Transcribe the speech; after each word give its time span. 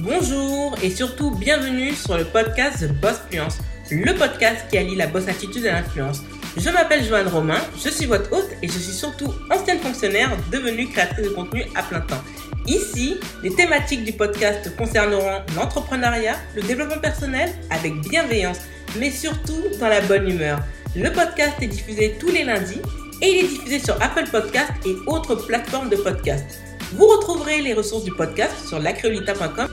Bonjour 0.00 0.76
et 0.80 0.90
surtout 0.90 1.32
bienvenue 1.32 1.92
sur 1.92 2.16
le 2.16 2.24
podcast 2.24 2.86
The 2.86 2.92
Boss 3.00 3.16
Fluence, 3.28 3.58
le 3.90 4.14
podcast 4.14 4.66
qui 4.70 4.78
allie 4.78 4.94
la 4.94 5.08
boss 5.08 5.26
attitude 5.26 5.64
et 5.64 5.72
l'influence. 5.72 6.22
Je 6.56 6.70
m'appelle 6.70 7.04
Joanne 7.04 7.26
Romain, 7.26 7.58
je 7.84 7.88
suis 7.88 8.06
votre 8.06 8.32
hôte 8.32 8.48
et 8.62 8.68
je 8.68 8.78
suis 8.78 8.92
surtout 8.92 9.34
ancienne 9.50 9.80
fonctionnaire 9.80 10.36
devenue 10.52 10.86
créatrice 10.86 11.24
de 11.24 11.30
contenu 11.30 11.64
à 11.74 11.82
plein 11.82 12.00
temps. 12.00 12.22
Ici, 12.66 13.18
les 13.42 13.50
thématiques 13.50 14.04
du 14.04 14.12
podcast 14.12 14.70
concerneront 14.76 15.42
l'entrepreneuriat, 15.56 16.36
le 16.54 16.62
développement 16.62 17.00
personnel 17.00 17.52
avec 17.70 18.00
bienveillance, 18.02 18.58
mais 19.00 19.10
surtout 19.10 19.64
dans 19.80 19.88
la 19.88 20.00
bonne 20.02 20.30
humeur. 20.30 20.60
Le 20.94 21.10
podcast 21.10 21.54
est 21.60 21.66
diffusé 21.66 22.14
tous 22.20 22.28
les 22.30 22.44
lundis 22.44 22.80
et 23.20 23.30
il 23.30 23.44
est 23.44 23.48
diffusé 23.48 23.80
sur 23.80 24.00
Apple 24.00 24.30
Podcast 24.30 24.70
et 24.86 24.94
autres 25.08 25.34
plateformes 25.34 25.90
de 25.90 25.96
podcast. 25.96 26.60
Vous 26.92 27.06
retrouverez 27.06 27.60
les 27.60 27.74
ressources 27.74 28.04
du 28.04 28.12
podcast 28.12 28.54
sur 28.66 28.78
lacreolita.com. 28.78 29.68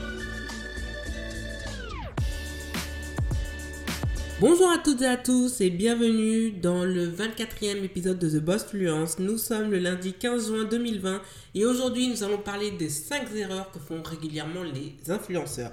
Bonjour 4.38 4.68
à 4.70 4.76
toutes 4.76 5.00
et 5.00 5.06
à 5.06 5.16
tous 5.16 5.62
et 5.62 5.70
bienvenue 5.70 6.50
dans 6.50 6.84
le 6.84 7.08
24e 7.08 7.82
épisode 7.82 8.18
de 8.18 8.28
The 8.28 8.44
Boss 8.44 8.66
Fluence. 8.66 9.18
Nous 9.18 9.38
sommes 9.38 9.70
le 9.70 9.78
lundi 9.78 10.12
15 10.12 10.48
juin 10.48 10.64
2020 10.64 11.22
et 11.54 11.64
aujourd'hui 11.64 12.08
nous 12.08 12.22
allons 12.22 12.36
parler 12.36 12.70
des 12.72 12.90
5 12.90 13.34
erreurs 13.34 13.70
que 13.70 13.78
font 13.78 14.02
régulièrement 14.02 14.62
les 14.62 15.10
influenceurs. 15.10 15.72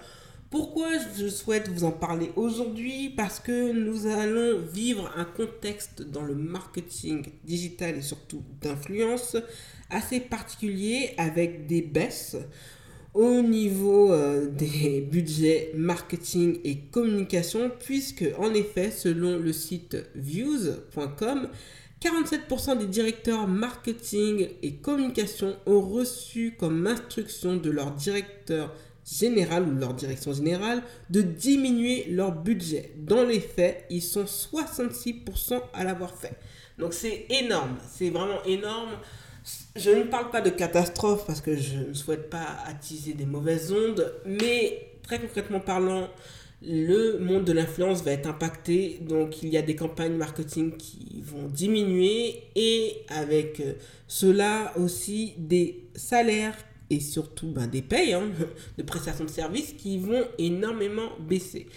Pourquoi 0.50 0.88
je 1.18 1.28
souhaite 1.28 1.68
vous 1.68 1.84
en 1.84 1.92
parler 1.92 2.32
aujourd'hui? 2.38 3.10
Parce 3.10 3.42
que 3.42 3.74
nous 3.74 4.08
allons 4.08 4.62
vivre 4.72 5.12
un 5.18 5.26
contexte 5.26 6.02
dans 6.02 6.24
le 6.24 6.36
marketing 6.36 7.26
digital 7.44 7.98
et 7.98 8.02
surtout 8.02 8.44
d'influence 8.62 9.36
assez 9.90 10.22
particulier 10.22 11.16
avec 11.18 11.68
des 11.68 11.82
baisses 11.82 12.38
au 13.14 13.42
niveau 13.42 14.12
euh, 14.12 14.50
des 14.50 15.02
budgets 15.12 15.72
marketing 15.76 16.60
et 16.64 16.78
communication 16.92 17.72
puisque 17.80 18.26
en 18.40 18.54
effet 18.54 18.92
selon 18.92 19.38
le 19.38 19.54
site 19.54 19.98
views.com 20.16 21.50
47% 22.02 22.80
des 22.80 22.88
directeurs 22.88 23.48
marketing 23.48 24.50
et 24.62 24.74
communication 24.74 25.56
ont 25.66 25.80
reçu 25.80 26.56
comme 26.60 26.86
instruction 26.86 27.56
de 27.56 27.70
leur 27.70 27.92
directeur 27.92 28.74
générale 29.06 29.64
ou 29.68 29.72
leur 29.72 29.94
direction 29.94 30.34
générale 30.34 30.82
de 31.10 31.22
diminuer 31.22 32.06
leur 32.10 32.34
budget. 32.34 32.92
Dans 32.98 33.24
les 33.24 33.40
faits, 33.40 33.86
ils 33.90 34.02
sont 34.02 34.26
66% 34.26 35.62
à 35.74 35.84
l'avoir 35.84 36.14
fait. 36.16 36.38
Donc 36.78 36.94
c'est 36.94 37.26
énorme, 37.30 37.78
c'est 37.90 38.10
vraiment 38.10 38.44
énorme. 38.46 38.92
Je 39.76 39.90
ne 39.90 40.04
parle 40.04 40.30
pas 40.30 40.42
de 40.42 40.52
catastrophe 40.52 41.26
parce 41.26 41.42
que 41.42 41.56
je 41.56 41.78
ne 41.80 41.94
souhaite 41.94 42.30
pas 42.30 42.46
attiser 42.68 43.14
des 43.14 43.26
mauvaises 43.26 43.72
ondes, 43.72 44.14
mais 44.26 44.92
très 45.02 45.20
concrètement 45.20 45.60
parlant, 45.60 46.10
le 46.62 47.18
monde 47.18 47.44
de 47.44 47.54
l'influence 47.54 48.04
va 48.04 48.12
être 48.12 48.28
impacté. 48.28 49.00
Donc 49.02 49.42
il 49.42 49.50
y 49.50 49.58
a 49.58 49.64
des 49.64 49.76
campagnes 49.76 50.16
marketing 50.16 50.78
qui 50.78 51.24
vont 51.24 51.48
diminuer 51.48 52.44
et 52.56 52.98
avec 53.10 53.64
cela 54.08 54.74
aussi 54.78 55.34
des 55.40 55.84
salaires 55.96 56.56
et 56.92 57.00
surtout 57.00 57.48
ben, 57.48 57.66
des 57.66 57.82
payes 57.82 58.14
hein, 58.14 58.30
de 58.78 58.84
prestations 58.84 59.26
de 59.26 59.30
services 59.30 59.74
qui 59.74 59.98
vont 59.98 60.24
énormément 60.38 61.10
baisser. 61.20 61.68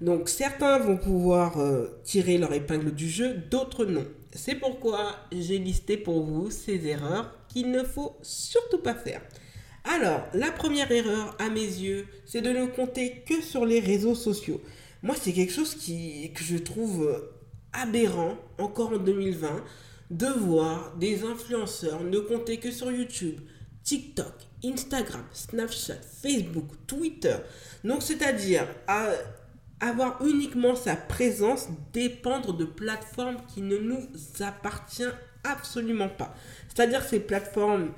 Donc 0.00 0.28
certains 0.28 0.78
vont 0.78 0.96
pouvoir 0.96 1.58
euh, 1.58 1.88
tirer 2.04 2.38
leur 2.38 2.52
épingle 2.52 2.92
du 2.94 3.08
jeu, 3.08 3.34
d'autres 3.50 3.84
non. 3.84 4.06
C'est 4.32 4.54
pourquoi 4.54 5.16
j'ai 5.32 5.58
listé 5.58 5.96
pour 5.96 6.22
vous 6.22 6.50
ces 6.52 6.86
erreurs 6.86 7.36
qu'il 7.52 7.70
ne 7.70 7.82
faut 7.82 8.16
surtout 8.22 8.78
pas 8.78 8.94
faire. 8.94 9.20
Alors, 9.84 10.22
la 10.34 10.50
première 10.50 10.90
erreur 10.92 11.36
à 11.38 11.48
mes 11.48 11.60
yeux, 11.60 12.06
c'est 12.26 12.42
de 12.42 12.50
ne 12.50 12.66
compter 12.66 13.22
que 13.26 13.40
sur 13.40 13.64
les 13.64 13.80
réseaux 13.80 14.14
sociaux. 14.14 14.60
Moi, 15.02 15.16
c'est 15.20 15.32
quelque 15.32 15.52
chose 15.52 15.74
qui, 15.74 16.32
que 16.34 16.44
je 16.44 16.56
trouve 16.56 17.30
aberrant, 17.72 18.36
encore 18.58 18.92
en 18.92 18.98
2020, 18.98 19.64
de 20.10 20.26
voir 20.26 20.96
des 20.96 21.24
influenceurs 21.24 22.02
ne 22.02 22.18
compter 22.18 22.58
que 22.58 22.70
sur 22.70 22.90
YouTube, 22.90 23.40
TikTok, 23.84 24.34
Instagram, 24.64 25.24
Snapchat, 25.32 26.00
Facebook, 26.22 26.66
Twitter. 26.86 27.36
Donc, 27.84 28.02
c'est-à-dire 28.02 28.66
avoir 29.80 30.22
uniquement 30.26 30.74
sa 30.74 30.96
présence 30.96 31.68
dépendre 31.92 32.54
de 32.54 32.64
plateformes 32.64 33.38
qui 33.54 33.62
ne 33.62 33.78
nous 33.78 34.02
appartiennent 34.40 35.14
absolument 35.44 36.08
pas. 36.08 36.34
C'est-à-dire 36.68 37.02
ces 37.02 37.20
plateformes 37.20 37.90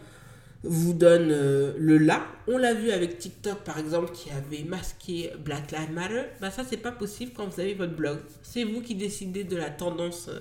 vous 0.65 0.93
donnent 0.95 1.33
euh, 1.33 1.73
le 1.79 1.99
là. 1.99 2.25
On 2.47 2.57
l'a 2.57 2.75
vu 2.75 2.91
avec 2.91 3.19
TikTok 3.19 3.65
par 3.65 3.79
exemple 3.79 4.13
qui 4.13 4.31
avait 4.31 4.63
masqué 4.65 5.33
Black 5.45 5.73
Lives 5.73 5.93
Matter. 5.93 6.23
Ben, 6.41 6.51
ça 6.51 6.63
c'est 6.69 6.77
pas 6.77 6.93
possible 6.93 7.33
quand 7.35 7.47
vous 7.47 7.61
avez 7.61 7.75
votre 7.75 7.95
blog. 7.95 8.19
C'est 8.43 8.65
vous 8.65 8.81
qui 8.81 8.95
décidez 8.95 9.45
de 9.45 9.57
la 9.57 9.71
tendance 9.71 10.29
euh, 10.29 10.41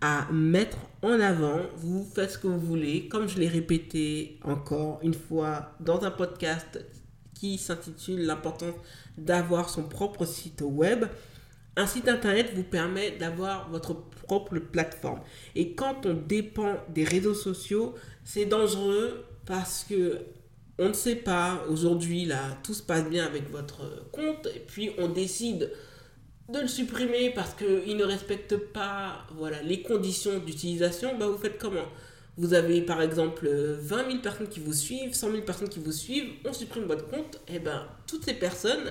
à 0.00 0.30
mettre 0.30 0.76
en 1.02 1.18
avant. 1.20 1.60
Vous 1.76 2.06
faites 2.14 2.32
ce 2.32 2.38
que 2.38 2.46
vous 2.46 2.60
voulez. 2.60 3.08
Comme 3.08 3.28
je 3.28 3.38
l'ai 3.38 3.48
répété 3.48 4.38
encore 4.44 5.00
une 5.02 5.14
fois 5.14 5.72
dans 5.80 6.02
un 6.04 6.10
podcast 6.10 6.84
qui 7.34 7.56
s'intitule 7.58 8.26
L'importance 8.26 8.74
d'avoir 9.16 9.70
son 9.70 9.84
propre 9.84 10.26
site 10.26 10.62
web. 10.62 11.06
Un 11.76 11.86
site 11.86 12.08
internet 12.08 12.52
vous 12.54 12.62
permet 12.62 13.12
d'avoir 13.12 13.68
votre 13.70 13.94
propre 14.26 14.58
plateforme. 14.58 15.20
Et 15.54 15.74
quand 15.74 16.06
on 16.06 16.14
dépend 16.14 16.76
des 16.88 17.04
réseaux 17.04 17.34
sociaux, 17.34 17.94
c'est 18.24 18.46
dangereux 18.46 19.24
parce 19.44 19.84
que 19.88 20.20
on 20.78 20.88
ne 20.88 20.92
sait 20.92 21.16
pas, 21.16 21.64
aujourd'hui, 21.68 22.24
là, 22.24 22.58
tout 22.64 22.74
se 22.74 22.82
passe 22.82 23.08
bien 23.08 23.24
avec 23.24 23.48
votre 23.50 24.10
compte, 24.10 24.48
et 24.54 24.58
puis 24.58 24.90
on 24.98 25.08
décide 25.08 25.70
de 26.52 26.58
le 26.58 26.66
supprimer 26.66 27.30
parce 27.30 27.54
qu'il 27.54 27.96
ne 27.96 28.04
respecte 28.04 28.56
pas 28.56 29.26
les 29.62 29.82
conditions 29.82 30.40
d'utilisation, 30.40 31.16
bah 31.16 31.28
vous 31.28 31.38
faites 31.38 31.58
comment? 31.58 31.86
Vous 32.36 32.54
avez 32.54 32.82
par 32.82 33.00
exemple 33.00 33.48
20 33.48 34.06
000 34.08 34.18
personnes 34.18 34.48
qui 34.48 34.58
vous 34.58 34.72
suivent, 34.72 35.14
100 35.14 35.30
000 35.30 35.42
personnes 35.42 35.68
qui 35.68 35.78
vous 35.78 35.92
suivent, 35.92 36.30
on 36.44 36.52
supprime 36.52 36.84
votre 36.84 37.08
compte, 37.08 37.40
et 37.46 37.60
ben 37.60 37.86
toutes 38.08 38.24
ces 38.24 38.34
personnes, 38.34 38.90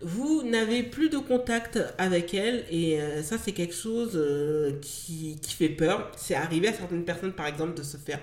vous 0.00 0.42
n'avez 0.44 0.82
plus 0.84 1.08
de 1.08 1.18
contact 1.18 1.78
avec 1.98 2.32
elles 2.32 2.64
et 2.70 3.00
euh, 3.00 3.22
ça 3.22 3.36
c'est 3.36 3.52
quelque 3.52 3.74
chose 3.74 4.12
euh, 4.14 4.78
qui, 4.80 5.38
qui 5.40 5.54
fait 5.54 5.68
peur. 5.68 6.12
C'est 6.16 6.34
arrivé 6.34 6.68
à 6.68 6.72
certaines 6.72 7.04
personnes 7.04 7.32
par 7.32 7.46
exemple 7.46 7.74
de 7.74 7.82
se 7.82 7.96
faire 7.96 8.20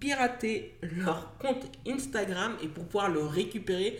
pirater 0.00 0.74
leur 0.82 1.36
compte 1.38 1.66
Instagram 1.86 2.52
et 2.62 2.68
pour 2.68 2.84
pouvoir 2.84 3.10
le 3.10 3.20
récupérer, 3.20 3.98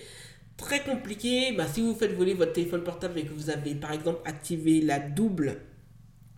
très 0.56 0.83
compliqué. 0.83 1.53
Bah, 1.53 1.66
si 1.66 1.83
vous 1.83 1.94
faites 1.94 2.15
voler 2.15 2.34
votre 2.34 2.53
téléphone 2.53 2.83
portable 2.83 3.19
et 3.19 3.25
que 3.25 3.33
vous 3.33 3.50
avez 3.50 3.75
par 3.75 3.93
exemple 3.93 4.21
activé 4.25 4.81
la 4.81 4.99
double 4.99 5.56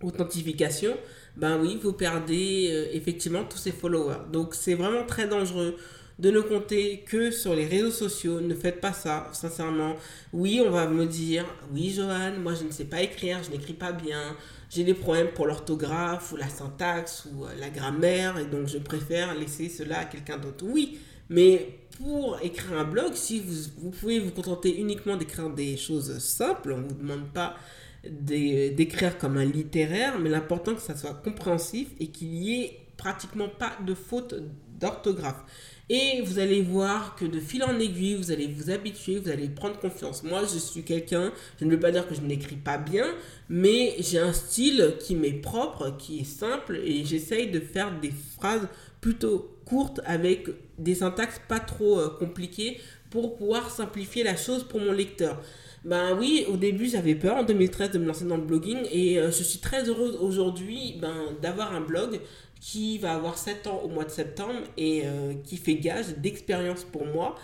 authentification, 0.02 0.96
ben 1.36 1.60
oui, 1.60 1.78
vous 1.80 1.92
perdez 1.92 2.68
euh, 2.70 2.96
effectivement 2.96 3.44
tous 3.44 3.58
ces 3.58 3.72
followers. 3.72 4.26
Donc 4.32 4.54
c'est 4.54 4.74
vraiment 4.74 5.04
très 5.06 5.28
dangereux 5.28 5.76
de 6.20 6.30
ne 6.30 6.40
compter 6.40 7.02
que 7.06 7.30
sur 7.30 7.54
les 7.54 7.66
réseaux 7.66 7.90
sociaux. 7.90 8.40
Ne 8.40 8.54
faites 8.54 8.80
pas 8.80 8.92
ça, 8.92 9.28
sincèrement. 9.32 9.96
Oui, 10.34 10.62
on 10.64 10.70
va 10.70 10.86
me 10.86 11.06
dire, 11.06 11.46
oui, 11.72 11.90
Johan, 11.90 12.32
moi 12.38 12.52
je 12.54 12.64
ne 12.64 12.70
sais 12.70 12.84
pas 12.84 13.00
écrire, 13.00 13.42
je 13.42 13.50
n'écris 13.50 13.72
pas 13.72 13.92
bien, 13.92 14.36
j'ai 14.68 14.84
des 14.84 14.92
problèmes 14.92 15.28
pour 15.28 15.46
l'orthographe 15.46 16.32
ou 16.32 16.36
la 16.36 16.48
syntaxe 16.48 17.26
ou 17.32 17.44
euh, 17.44 17.48
la 17.58 17.70
grammaire, 17.70 18.38
et 18.38 18.44
donc 18.44 18.68
je 18.68 18.76
préfère 18.76 19.34
laisser 19.34 19.70
cela 19.70 20.00
à 20.00 20.04
quelqu'un 20.04 20.36
d'autre. 20.36 20.64
Oui, 20.68 20.98
mais 21.30 21.78
pour 21.96 22.38
écrire 22.42 22.78
un 22.78 22.84
blog, 22.84 23.14
si 23.14 23.40
vous, 23.40 23.90
pouvez 23.90 24.20
vous 24.20 24.30
contenter 24.30 24.78
uniquement 24.78 25.16
d'écrire 25.16 25.48
des 25.48 25.78
choses 25.78 26.18
simples, 26.18 26.72
on 26.72 26.78
ne 26.78 26.88
vous 26.88 26.94
demande 26.96 27.32
pas 27.32 27.56
d'écrire 28.04 29.16
comme 29.16 29.38
un 29.38 29.44
littéraire, 29.44 30.18
mais 30.18 30.28
l'important 30.28 30.74
que 30.74 30.80
ça 30.80 30.96
soit 30.96 31.14
compréhensif 31.14 31.88
et 31.98 32.08
qu'il 32.08 32.34
y 32.34 32.60
ait 32.60 32.80
pratiquement 32.96 33.48
pas 33.48 33.72
de 33.86 33.94
faute 33.94 34.34
d'orthographe. 34.78 35.44
Et 35.92 36.22
vous 36.22 36.38
allez 36.38 36.62
voir 36.62 37.16
que 37.16 37.24
de 37.24 37.40
fil 37.40 37.64
en 37.64 37.76
aiguille, 37.80 38.14
vous 38.14 38.30
allez 38.30 38.46
vous 38.46 38.70
habituer, 38.70 39.18
vous 39.18 39.28
allez 39.28 39.48
prendre 39.48 39.76
confiance. 39.76 40.22
Moi, 40.22 40.42
je 40.42 40.56
suis 40.56 40.84
quelqu'un, 40.84 41.32
je 41.58 41.64
ne 41.64 41.72
veux 41.72 41.80
pas 41.80 41.90
dire 41.90 42.06
que 42.06 42.14
je 42.14 42.20
n'écris 42.20 42.54
pas 42.54 42.78
bien, 42.78 43.06
mais 43.48 43.96
j'ai 43.98 44.20
un 44.20 44.32
style 44.32 44.94
qui 45.00 45.16
m'est 45.16 45.32
propre, 45.32 45.96
qui 45.98 46.20
est 46.20 46.24
simple, 46.24 46.76
et 46.76 47.04
j'essaye 47.04 47.50
de 47.50 47.58
faire 47.58 47.98
des 48.00 48.12
phrases 48.36 48.68
plutôt 49.00 49.58
courtes 49.64 50.00
avec 50.04 50.48
des 50.78 50.94
syntaxes 50.94 51.40
pas 51.48 51.58
trop 51.58 51.98
euh, 51.98 52.08
compliquées 52.20 52.78
pour 53.10 53.36
pouvoir 53.36 53.68
simplifier 53.68 54.22
la 54.22 54.36
chose 54.36 54.62
pour 54.62 54.78
mon 54.78 54.92
lecteur. 54.92 55.42
Ben 55.84 56.14
oui, 56.18 56.44
au 56.46 56.56
début 56.56 56.88
j'avais 56.88 57.14
peur 57.14 57.36
en 57.36 57.42
2013 57.42 57.92
de 57.92 57.98
me 57.98 58.06
lancer 58.06 58.26
dans 58.26 58.36
le 58.36 58.44
blogging 58.44 58.78
et 58.92 59.18
euh, 59.18 59.30
je 59.30 59.42
suis 59.42 59.60
très 59.60 59.88
heureuse 59.88 60.14
aujourd'hui 60.20 60.98
ben, 61.00 61.14
d'avoir 61.40 61.74
un 61.74 61.80
blog 61.80 62.20
qui 62.60 62.98
va 62.98 63.14
avoir 63.14 63.38
7 63.38 63.66
ans 63.66 63.80
au 63.82 63.88
mois 63.88 64.04
de 64.04 64.10
septembre 64.10 64.60
et 64.76 65.02
euh, 65.04 65.32
qui 65.44 65.56
fait 65.56 65.76
gage 65.76 66.16
d'expérience 66.18 66.84
pour 66.84 67.06
moi 67.06 67.36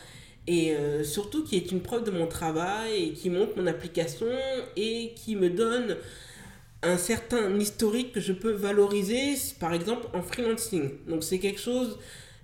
et 0.47 0.75
euh, 0.75 1.03
surtout 1.03 1.43
qui 1.43 1.57
est 1.57 1.73
une 1.73 1.81
preuve 1.81 2.05
de 2.05 2.11
mon 2.11 2.27
travail 2.27 3.05
et 3.05 3.13
qui 3.13 3.31
montre 3.31 3.53
mon 3.57 3.67
application 3.67 4.27
et 4.77 5.13
qui 5.17 5.35
me 5.35 5.51
donne 5.51 5.97
un 6.83 6.99
certain 6.99 7.53
historique 7.59 8.13
que 8.13 8.21
je 8.21 8.33
peux 8.33 8.53
valoriser 8.53 9.35
par 9.59 9.73
exemple 9.73 10.07
en 10.13 10.23
freelancing. 10.23 10.91
Donc 11.09 11.25
c'est 11.25 11.39
quelque 11.39 11.61
chose 11.61 11.99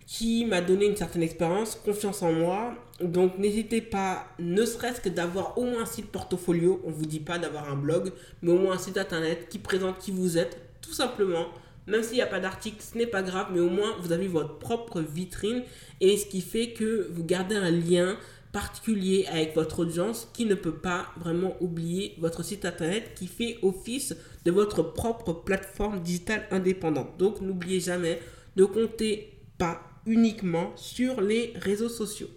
qui 0.07 0.45
m'a 0.45 0.61
donné 0.61 0.87
une 0.87 0.97
certaine 0.97 1.23
expérience, 1.23 1.77
confiance 1.77 2.23
en 2.23 2.33
moi. 2.33 2.75
Donc 3.01 3.39
n'hésitez 3.39 3.81
pas, 3.81 4.27
ne 4.39 4.65
serait-ce 4.65 5.01
que 5.01 5.09
d'avoir 5.09 5.57
au 5.59 5.65
moins 5.65 5.83
un 5.83 5.87
site 5.87 6.07
portfolio, 6.07 6.81
on 6.85 6.91
ne 6.91 6.95
vous 6.95 7.07
dit 7.07 7.21
pas 7.21 7.39
d'avoir 7.39 7.71
un 7.71 7.77
blog, 7.77 8.13
mais 8.43 8.51
au 8.51 8.59
moins 8.59 8.75
un 8.75 8.79
site 8.79 8.99
internet 8.99 9.49
qui 9.49 9.59
présente 9.59 9.99
qui 9.99 10.11
vous 10.11 10.39
êtes, 10.39 10.59
tout 10.81 10.93
simplement. 10.93 11.47
Même 11.87 12.03
s'il 12.03 12.15
n'y 12.15 12.23
a 12.23 12.27
pas 12.27 12.41
d'article, 12.41 12.79
ce 12.81 12.97
n'est 12.97 13.07
pas 13.07 13.23
grave, 13.23 13.49
mais 13.53 13.61
au 13.61 13.71
moins 13.71 13.97
vous 14.01 14.13
avez 14.13 14.29
votre 14.29 14.59
propre 14.59 15.01
vitrine 15.01 15.63
et 16.01 16.17
ce 16.17 16.27
qui 16.27 16.41
fait 16.41 16.73
que 16.73 17.09
vous 17.13 17.25
gardez 17.25 17.57
un 17.57 17.71
lien 17.71 18.17
particulier 18.53 19.27
avec 19.33 19.55
votre 19.55 19.81
audience 19.81 20.29
qui 20.35 20.45
ne 20.45 20.55
peut 20.55 20.77
pas 20.77 21.07
vraiment 21.17 21.57
oublier 21.61 22.15
votre 22.19 22.45
site 22.45 22.65
internet 22.67 23.13
qui 23.17 23.27
fait 23.27 23.59
office 23.63 24.15
de 24.45 24.51
votre 24.51 24.83
propre 24.83 25.33
plateforme 25.33 26.03
digitale 26.03 26.47
indépendante. 26.51 27.17
Donc 27.19 27.41
n'oubliez 27.41 27.81
jamais 27.81 28.21
de 28.57 28.65
compter 28.65 29.41
pas 29.59 29.83
uniquement 30.07 30.73
sur 30.77 31.21
les 31.21 31.55
réseaux 31.57 31.89
sociaux. 31.89 32.29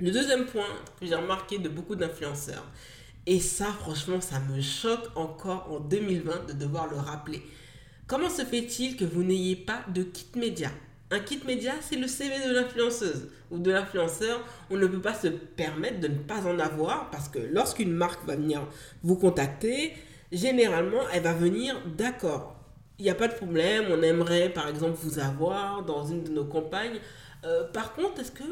Le 0.00 0.10
deuxième 0.10 0.46
point 0.46 0.66
que 0.98 1.06
j'ai 1.06 1.14
remarqué 1.14 1.58
de 1.58 1.68
beaucoup 1.68 1.94
d'influenceurs, 1.94 2.66
et 3.26 3.38
ça 3.38 3.66
franchement 3.66 4.20
ça 4.20 4.40
me 4.40 4.60
choque 4.60 5.14
encore 5.14 5.70
en 5.70 5.80
2020 5.80 6.48
de 6.48 6.52
devoir 6.54 6.88
le 6.88 6.96
rappeler. 6.96 7.42
Comment 8.10 8.28
se 8.28 8.42
fait-il 8.42 8.96
que 8.96 9.04
vous 9.04 9.22
n'ayez 9.22 9.54
pas 9.54 9.84
de 9.94 10.02
kit 10.02 10.26
média? 10.34 10.68
Un 11.12 11.20
kit 11.20 11.38
média, 11.46 11.74
c'est 11.80 11.94
le 11.94 12.08
CV 12.08 12.44
de 12.44 12.52
l'influenceuse 12.52 13.28
ou 13.52 13.58
de 13.60 13.70
l'influenceur. 13.70 14.44
On 14.68 14.76
ne 14.76 14.88
peut 14.88 15.00
pas 15.00 15.14
se 15.14 15.28
permettre 15.28 16.00
de 16.00 16.08
ne 16.08 16.18
pas 16.18 16.44
en 16.44 16.58
avoir 16.58 17.08
parce 17.10 17.28
que 17.28 17.38
lorsqu'une 17.38 17.92
marque 17.92 18.26
va 18.26 18.34
venir 18.34 18.66
vous 19.04 19.14
contacter, 19.14 19.92
généralement, 20.32 21.02
elle 21.12 21.22
va 21.22 21.34
venir, 21.34 21.80
d'accord, 21.96 22.56
il 22.98 23.04
n'y 23.04 23.10
a 23.12 23.14
pas 23.14 23.28
de 23.28 23.34
problème, 23.34 23.84
on 23.92 24.02
aimerait 24.02 24.48
par 24.48 24.66
exemple 24.66 24.98
vous 25.00 25.20
avoir 25.20 25.84
dans 25.84 26.04
une 26.04 26.24
de 26.24 26.30
nos 26.30 26.46
campagnes. 26.46 26.98
Euh, 27.44 27.70
par 27.72 27.92
contre, 27.92 28.22
est-ce 28.22 28.32
que 28.32 28.42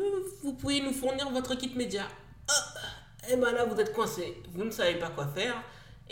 vous 0.44 0.52
pouvez 0.52 0.81
nous 0.82 0.93
fournir 0.93 1.31
votre 1.31 1.56
kit 1.56 1.72
média? 1.75 2.04
Et 3.28 3.34
bien 3.34 3.50
là, 3.50 3.64
vous 3.64 3.81
êtes 3.81 3.93
coincé, 3.93 4.40
vous 4.54 4.62
ne 4.62 4.70
savez 4.70 5.00
pas 5.00 5.11
quoi 5.11 5.26
faire. 5.26 5.64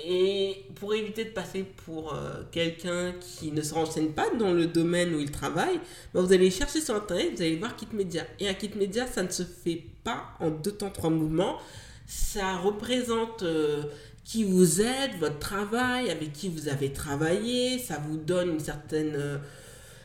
Et 0.05 0.67
pour 0.75 0.95
éviter 0.95 1.25
de 1.25 1.31
passer 1.31 1.65
pour 1.85 2.15
euh, 2.15 2.43
quelqu'un 2.53 3.15
qui 3.19 3.51
ne 3.51 3.63
se 3.63 3.73
renseigne 3.73 4.11
pas 4.11 4.29
dans 4.39 4.53
le 4.53 4.67
domaine 4.67 5.15
où 5.15 5.21
il 5.21 5.31
travaille, 5.31 5.81
ben, 6.13 6.21
vous 6.21 6.33
allez 6.33 6.51
chercher 6.51 6.81
sur 6.81 6.95
Internet, 6.95 7.33
vous 7.37 7.43
allez 7.43 7.57
voir 7.57 7.77
kit 7.77 7.89
média. 7.93 8.25
Et 8.39 8.49
un 8.49 8.55
kit 8.55 8.71
média, 8.77 9.07
ça 9.07 9.23
ne 9.23 9.31
se 9.31 9.43
fait 9.43 9.83
pas 10.05 10.25
en 10.41 10.51
deux 10.51 10.73
temps, 10.73 10.91
trois 10.91 11.11
mouvements. 11.11 11.59
Ça 12.07 12.57
représente 12.59 13.43
euh, 13.43 13.85
qui 14.27 14.45
vous 14.45 14.83
aide, 14.83 15.13
votre 15.21 15.39
travail, 15.39 16.11
avec 16.11 16.33
qui 16.33 16.49
vous 16.49 16.69
avez 16.69 16.93
travaillé, 16.93 17.79
ça 17.79 17.99
vous 18.07 18.17
donne 18.17 18.51
une 18.51 18.61
certaine... 18.61 19.15
Euh, 19.15 19.39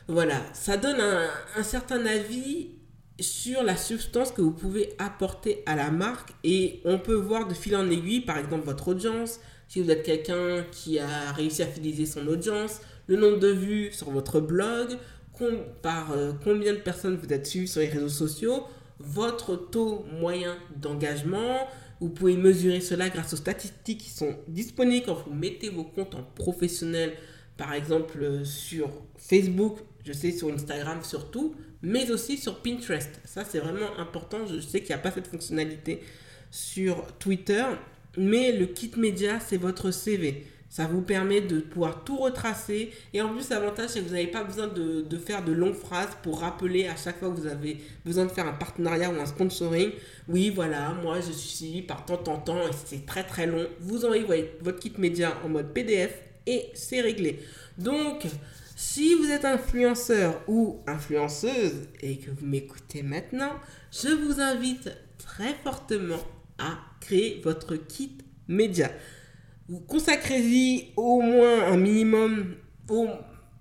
voilà, 0.08 0.40
ça 0.52 0.76
donne 0.76 1.00
un, 1.00 1.62
certain 1.62 2.04
avis 2.06 2.70
sur 3.20 3.62
la 3.62 3.76
substance 3.76 4.32
que 4.32 4.42
vous 4.42 4.52
pouvez 4.52 4.94
apporter 4.98 5.62
à 5.66 5.76
la 5.76 5.90
marque 5.90 6.30
et 6.44 6.80
on 6.84 6.98
peut 6.98 7.14
voir 7.14 7.46
de 7.46 7.54
fil 7.54 7.76
en 7.76 7.88
aiguille, 7.88 8.20
par 8.20 8.38
exemple, 8.38 8.64
votre 8.64 8.88
audience, 8.88 9.40
si 9.72 9.80
vous 9.80 9.90
êtes 9.90 10.02
quelqu'un 10.02 10.66
qui 10.70 10.98
a 10.98 11.32
réussi 11.32 11.62
à 11.62 11.66
fidéliser 11.66 12.04
son 12.04 12.26
audience, 12.26 12.82
le 13.06 13.16
nombre 13.16 13.38
de 13.38 13.48
vues 13.48 13.90
sur 13.90 14.10
votre 14.10 14.38
blog, 14.38 14.98
par 15.80 16.12
euh, 16.12 16.32
combien 16.44 16.74
de 16.74 16.78
personnes 16.78 17.16
vous 17.16 17.32
êtes 17.32 17.46
suivi 17.46 17.66
sur 17.66 17.80
les 17.80 17.88
réseaux 17.88 18.10
sociaux, 18.10 18.64
votre 18.98 19.56
taux 19.56 20.04
moyen 20.20 20.58
d'engagement, 20.76 21.66
vous 22.00 22.10
pouvez 22.10 22.36
mesurer 22.36 22.82
cela 22.82 23.08
grâce 23.08 23.32
aux 23.32 23.36
statistiques 23.36 24.02
qui 24.02 24.10
sont 24.10 24.36
disponibles 24.46 25.06
quand 25.06 25.24
vous 25.26 25.32
mettez 25.32 25.70
vos 25.70 25.84
comptes 25.84 26.14
en 26.16 26.22
professionnel, 26.22 27.14
par 27.56 27.72
exemple 27.72 28.18
euh, 28.22 28.44
sur 28.44 28.90
Facebook, 29.16 29.78
je 30.04 30.12
sais 30.12 30.32
sur 30.32 30.52
Instagram 30.52 30.98
surtout, 31.02 31.54
mais 31.80 32.10
aussi 32.10 32.36
sur 32.36 32.60
Pinterest. 32.60 33.22
Ça, 33.24 33.42
c'est 33.42 33.58
vraiment 33.58 33.98
important. 33.98 34.46
Je 34.46 34.60
sais 34.60 34.80
qu'il 34.80 34.88
n'y 34.90 35.00
a 35.00 35.02
pas 35.02 35.12
cette 35.12 35.28
fonctionnalité 35.28 36.02
sur 36.50 37.06
Twitter, 37.18 37.64
mais 38.16 38.52
le 38.52 38.66
kit 38.66 38.92
média, 38.96 39.40
c'est 39.40 39.56
votre 39.56 39.90
CV. 39.90 40.46
Ça 40.68 40.86
vous 40.86 41.02
permet 41.02 41.42
de 41.42 41.60
pouvoir 41.60 42.02
tout 42.02 42.16
retracer. 42.16 42.92
Et 43.12 43.20
en 43.20 43.28
plus, 43.28 43.50
l'avantage, 43.50 43.90
c'est 43.90 44.00
que 44.00 44.06
vous 44.06 44.14
n'avez 44.14 44.28
pas 44.28 44.42
besoin 44.42 44.68
de, 44.68 45.18
faire 45.18 45.44
de 45.44 45.52
longues 45.52 45.74
phrases 45.74 46.16
pour 46.22 46.40
rappeler 46.40 46.88
à 46.88 46.96
chaque 46.96 47.18
fois 47.18 47.28
que 47.28 47.38
vous 47.38 47.46
avez 47.46 47.76
besoin 48.06 48.24
de 48.24 48.30
faire 48.30 48.46
un 48.46 48.54
partenariat 48.54 49.10
ou 49.10 49.20
un 49.20 49.26
sponsoring. 49.26 49.90
Oui, 50.28 50.48
voilà, 50.48 50.94
moi, 51.02 51.20
je 51.20 51.30
suis 51.30 51.56
suivi 51.56 51.82
par 51.82 52.06
tant, 52.06 52.16
tant, 52.16 52.38
tant, 52.38 52.66
et 52.66 52.72
c'est 52.86 53.04
très, 53.04 53.22
très 53.22 53.46
long. 53.46 53.66
Vous 53.80 54.06
envoyez 54.06 54.56
votre 54.62 54.78
kit 54.78 54.94
média 54.96 55.36
en 55.44 55.50
mode 55.50 55.74
PDF 55.74 56.14
et 56.46 56.70
c'est 56.72 57.02
réglé. 57.02 57.40
Donc, 57.76 58.24
si 58.74 59.14
vous 59.14 59.30
êtes 59.30 59.44
influenceur 59.44 60.40
ou 60.48 60.80
influenceuse 60.86 61.86
et 62.00 62.16
que 62.16 62.30
vous 62.30 62.46
m'écoutez 62.46 63.02
maintenant, 63.02 63.52
je 63.92 64.08
vous 64.08 64.40
invite 64.40 64.90
très 65.18 65.54
fortement 65.62 66.22
à 66.58 66.78
créer 67.00 67.40
votre 67.42 67.76
kit 67.76 68.18
média. 68.48 68.90
Vous 69.68 69.80
consacrez-y 69.80 70.92
au 70.96 71.20
moins 71.20 71.66
un 71.72 71.76
minimum, 71.76 72.56
au, 72.88 73.08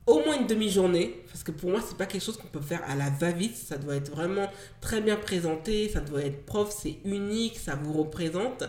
au 0.08 0.20
moins 0.26 0.40
une 0.40 0.48
demi-journée, 0.48 1.24
parce 1.28 1.44
que 1.44 1.52
pour 1.52 1.70
moi, 1.70 1.80
c'est 1.86 1.98
pas 1.98 2.06
quelque 2.06 2.24
chose 2.24 2.38
qu'on 2.38 2.48
peut 2.48 2.62
faire 2.62 2.82
à 2.88 2.96
la 2.96 3.10
va-vite, 3.10 3.56
ça 3.56 3.78
doit 3.78 3.96
être 3.96 4.12
vraiment 4.12 4.48
très 4.82 5.02
bien 5.02 5.16
présenté, 5.16 5.90
ça 5.90 6.02
doit 6.02 6.22
être 6.22 6.46
prof, 6.46 6.76
c'est 6.78 6.98
unique, 7.06 7.58
ça 7.58 7.76
vous 7.76 7.94
représente, 7.94 8.64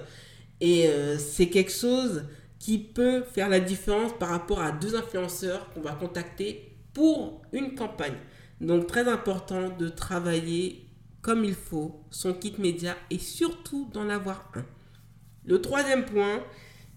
et 0.61 0.89
euh, 0.89 1.19
c'est 1.19 1.49
quelque 1.49 1.73
chose 1.73 2.25
qui 2.59 2.79
peut 2.79 3.25
faire 3.25 3.49
la 3.49 3.59
différence 3.59 4.13
par 4.19 4.29
rapport 4.29 4.61
à 4.61 4.71
deux 4.71 4.95
influenceurs 4.95 5.69
qu'on 5.73 5.81
va 5.81 5.93
contacter 5.93 6.77
pour 6.95 7.43
une 7.53 7.75
campagne. 7.75 8.15
Donc 8.61 8.87
très 8.87 9.09
important 9.09 9.71
de 9.71 9.89
travailler 9.89 10.87
comme 11.23 11.45
il 11.45 11.55
faut 11.55 12.05
son 12.11 12.35
kit 12.35 12.55
média 12.59 12.97
et 13.11 13.19
surtout 13.19 13.89
d'en 13.93 14.09
avoir 14.09 14.51
un. 14.55 14.65
Le 15.47 15.61
troisième 15.61 16.05
point, 16.05 16.45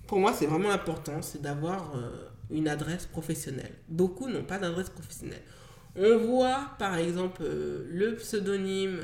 pour 0.07 0.19
moi, 0.19 0.33
c'est 0.33 0.47
vraiment 0.47 0.71
important, 0.71 1.21
c'est 1.21 1.41
d'avoir 1.41 1.95
euh, 1.95 2.29
une 2.49 2.67
adresse 2.67 3.05
professionnelle. 3.05 3.73
Beaucoup 3.87 4.27
n'ont 4.27 4.43
pas 4.43 4.59
d'adresse 4.59 4.89
professionnelle. 4.89 5.43
On 5.95 6.17
voit 6.17 6.71
par 6.77 6.97
exemple 6.97 7.41
euh, 7.43 7.87
le 7.89 8.15
pseudonyme 8.15 8.99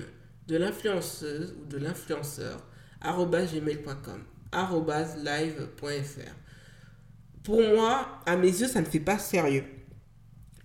de 0.48 0.58
l'influenceuse 0.58 1.56
ou 1.62 1.66
de 1.66 1.78
l'influenceur 1.78 2.60
gmail.com 3.02 4.24
live.fr. 5.24 6.36
Pour 7.44 7.62
moi, 7.62 8.08
à 8.26 8.36
mes 8.36 8.48
yeux, 8.48 8.68
ça 8.68 8.82
ne 8.82 8.86
fait 8.86 9.00
pas 9.00 9.18
sérieux. 9.18 9.64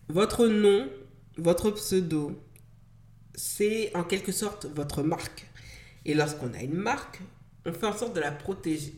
Votre 0.08 0.46
nom, 0.48 0.88
votre 1.38 1.70
pseudo, 1.70 2.42
c'est 3.36 3.94
en 3.94 4.02
quelque 4.02 4.32
sorte 4.32 4.66
votre 4.66 5.02
marque. 5.02 5.46
Et 6.04 6.14
lorsqu'on 6.14 6.52
a 6.54 6.62
une 6.62 6.74
marque, 6.74 7.20
on 7.64 7.72
fait 7.72 7.87
en 7.87 7.96
sorte 7.96 8.16
de 8.16 8.20
la 8.20 8.32
protéger. 8.32 8.94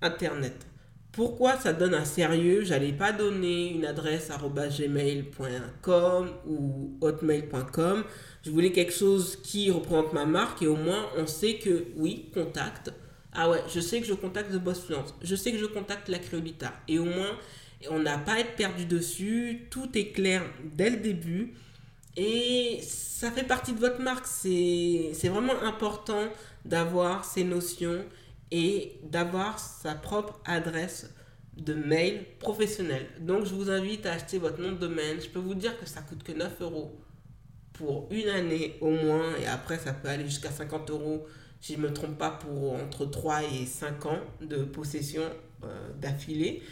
internet. 0.00 0.66
Pourquoi 1.12 1.58
ça 1.58 1.74
donne 1.74 1.94
un 1.94 2.06
sérieux? 2.06 2.64
J'allais 2.64 2.92
pas 2.92 3.12
donner 3.12 3.74
une 3.74 3.84
adresse 3.84 4.30
gmail.com 4.30 6.30
ou 6.46 6.96
hotmail.com. 7.02 8.04
Je 8.42 8.50
voulais 8.50 8.72
quelque 8.72 8.94
chose 8.94 9.36
qui 9.42 9.70
représente 9.70 10.14
ma 10.14 10.24
marque 10.24 10.62
et 10.62 10.66
au 10.66 10.76
moins 10.76 11.10
on 11.18 11.26
sait 11.26 11.58
que 11.58 11.88
oui, 11.96 12.30
contact. 12.32 12.94
Ah 13.34 13.50
ouais, 13.50 13.62
je 13.68 13.80
sais 13.80 14.00
que 14.00 14.06
je 14.06 14.14
contacte 14.14 14.52
The 14.52 14.58
Boss 14.58 14.80
Fluence. 14.80 15.14
Je 15.20 15.36
sais 15.36 15.52
que 15.52 15.58
je 15.58 15.66
contacte 15.66 16.08
la 16.08 16.18
Créolita. 16.18 16.72
Et 16.88 16.98
au 16.98 17.04
moins, 17.04 17.36
on 17.90 17.98
n'a 18.00 18.18
pas 18.18 18.34
à 18.34 18.38
être 18.40 18.56
perdu 18.56 18.84
dessus. 18.86 19.66
Tout 19.70 19.96
est 19.96 20.12
clair 20.12 20.42
dès 20.64 20.90
le 20.90 20.96
début. 20.98 21.54
Et 22.16 22.80
ça 22.82 23.30
fait 23.30 23.44
partie 23.44 23.72
de 23.72 23.78
votre 23.78 24.00
marque. 24.00 24.26
C'est 24.26 25.28
vraiment 25.28 25.60
important 25.62 26.28
d'avoir 26.64 27.24
ces 27.24 27.44
notions 27.44 28.04
et 28.50 28.98
d'avoir 29.02 29.58
sa 29.58 29.94
propre 29.94 30.40
adresse 30.44 31.10
de 31.56 31.74
mail 31.74 32.24
professionnelle. 32.38 33.06
Donc 33.20 33.44
je 33.46 33.54
vous 33.54 33.70
invite 33.70 34.06
à 34.06 34.12
acheter 34.12 34.38
votre 34.38 34.60
nom 34.60 34.72
de 34.72 34.78
domaine. 34.78 35.20
Je 35.20 35.28
peux 35.28 35.38
vous 35.38 35.54
dire 35.54 35.78
que 35.78 35.86
ça 35.86 36.02
coûte 36.02 36.22
que 36.22 36.32
9 36.32 36.60
euros 36.60 36.98
pour 37.72 38.08
une 38.10 38.28
année 38.28 38.76
au 38.80 38.90
moins 38.90 39.34
et 39.42 39.46
après 39.46 39.78
ça 39.78 39.92
peut 39.92 40.08
aller 40.08 40.24
jusqu'à 40.24 40.50
50 40.50 40.90
euros 40.90 41.26
si 41.60 41.74
je 41.74 41.78
ne 41.78 41.84
me 41.84 41.92
trompe 41.92 42.18
pas 42.18 42.30
pour 42.30 42.74
entre 42.74 43.06
3 43.06 43.44
et 43.44 43.66
5 43.66 44.06
ans 44.06 44.20
de 44.40 44.64
possession 44.64 45.22
euh, 45.64 45.88
d'affilée. 46.00 46.62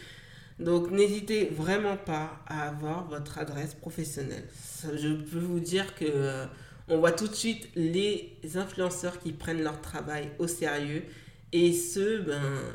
Donc 0.61 0.91
n'hésitez 0.91 1.45
vraiment 1.45 1.97
pas 1.97 2.39
à 2.45 2.67
avoir 2.67 3.07
votre 3.07 3.39
adresse 3.39 3.73
professionnelle. 3.73 4.47
Je 4.83 5.13
peux 5.13 5.39
vous 5.39 5.59
dire 5.59 5.95
que 5.95 6.05
euh, 6.05 6.45
on 6.87 6.99
voit 6.99 7.13
tout 7.13 7.27
de 7.27 7.33
suite 7.33 7.69
les 7.75 8.37
influenceurs 8.53 9.19
qui 9.19 9.31
prennent 9.31 9.63
leur 9.63 9.81
travail 9.81 10.29
au 10.37 10.45
sérieux 10.45 11.03
et 11.51 11.73
ceux 11.73 12.21
ben, 12.21 12.33
euh, 12.33 12.71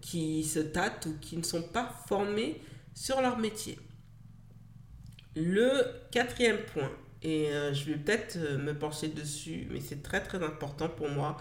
qui 0.00 0.42
se 0.42 0.58
tâtent 0.58 1.06
ou 1.06 1.18
qui 1.20 1.36
ne 1.36 1.42
sont 1.42 1.62
pas 1.62 1.94
formés 2.08 2.62
sur 2.94 3.20
leur 3.20 3.38
métier. 3.38 3.78
Le 5.36 5.70
quatrième 6.10 6.64
point, 6.72 6.90
et 7.22 7.48
euh, 7.48 7.74
je 7.74 7.84
vais 7.84 7.98
peut-être 7.98 8.38
me 8.38 8.72
pencher 8.72 9.08
dessus, 9.08 9.68
mais 9.70 9.80
c'est 9.80 10.02
très 10.02 10.22
très 10.22 10.42
important 10.42 10.88
pour 10.88 11.10
moi. 11.10 11.36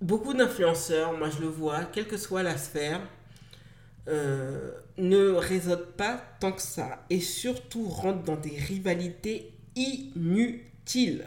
Beaucoup 0.00 0.32
d'influenceurs, 0.32 1.12
moi 1.12 1.28
je 1.28 1.40
le 1.40 1.48
vois, 1.48 1.84
quelle 1.84 2.06
que 2.06 2.16
soit 2.16 2.42
la 2.42 2.56
sphère, 2.56 3.00
euh, 4.08 4.70
ne 4.96 5.30
réseautent 5.30 5.92
pas 5.96 6.20
tant 6.40 6.52
que 6.52 6.62
ça 6.62 7.04
et 7.10 7.20
surtout 7.20 7.84
rentrent 7.88 8.22
dans 8.24 8.36
des 8.36 8.56
rivalités 8.56 9.52
inutiles. 9.76 11.24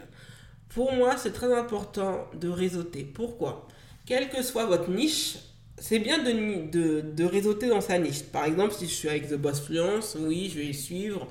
Pour 0.68 0.92
moi, 0.92 1.16
c'est 1.16 1.32
très 1.32 1.52
important 1.56 2.26
de 2.38 2.48
réseauter. 2.48 3.04
Pourquoi? 3.04 3.68
Quelle 4.06 4.28
que 4.30 4.42
soit 4.42 4.66
votre 4.66 4.90
niche, 4.90 5.36
c'est 5.78 5.98
bien 5.98 6.22
de, 6.22 6.70
de, 6.70 7.00
de, 7.00 7.24
réseauter 7.24 7.68
dans 7.68 7.80
sa 7.80 7.98
niche. 7.98 8.22
Par 8.24 8.44
exemple, 8.44 8.72
si 8.72 8.86
je 8.86 8.92
suis 8.92 9.08
avec 9.08 9.28
The 9.28 9.34
Boss 9.34 9.60
Fluence, 9.60 10.16
oui, 10.18 10.50
je 10.52 10.60
vais 10.60 10.72
suivre 10.72 11.28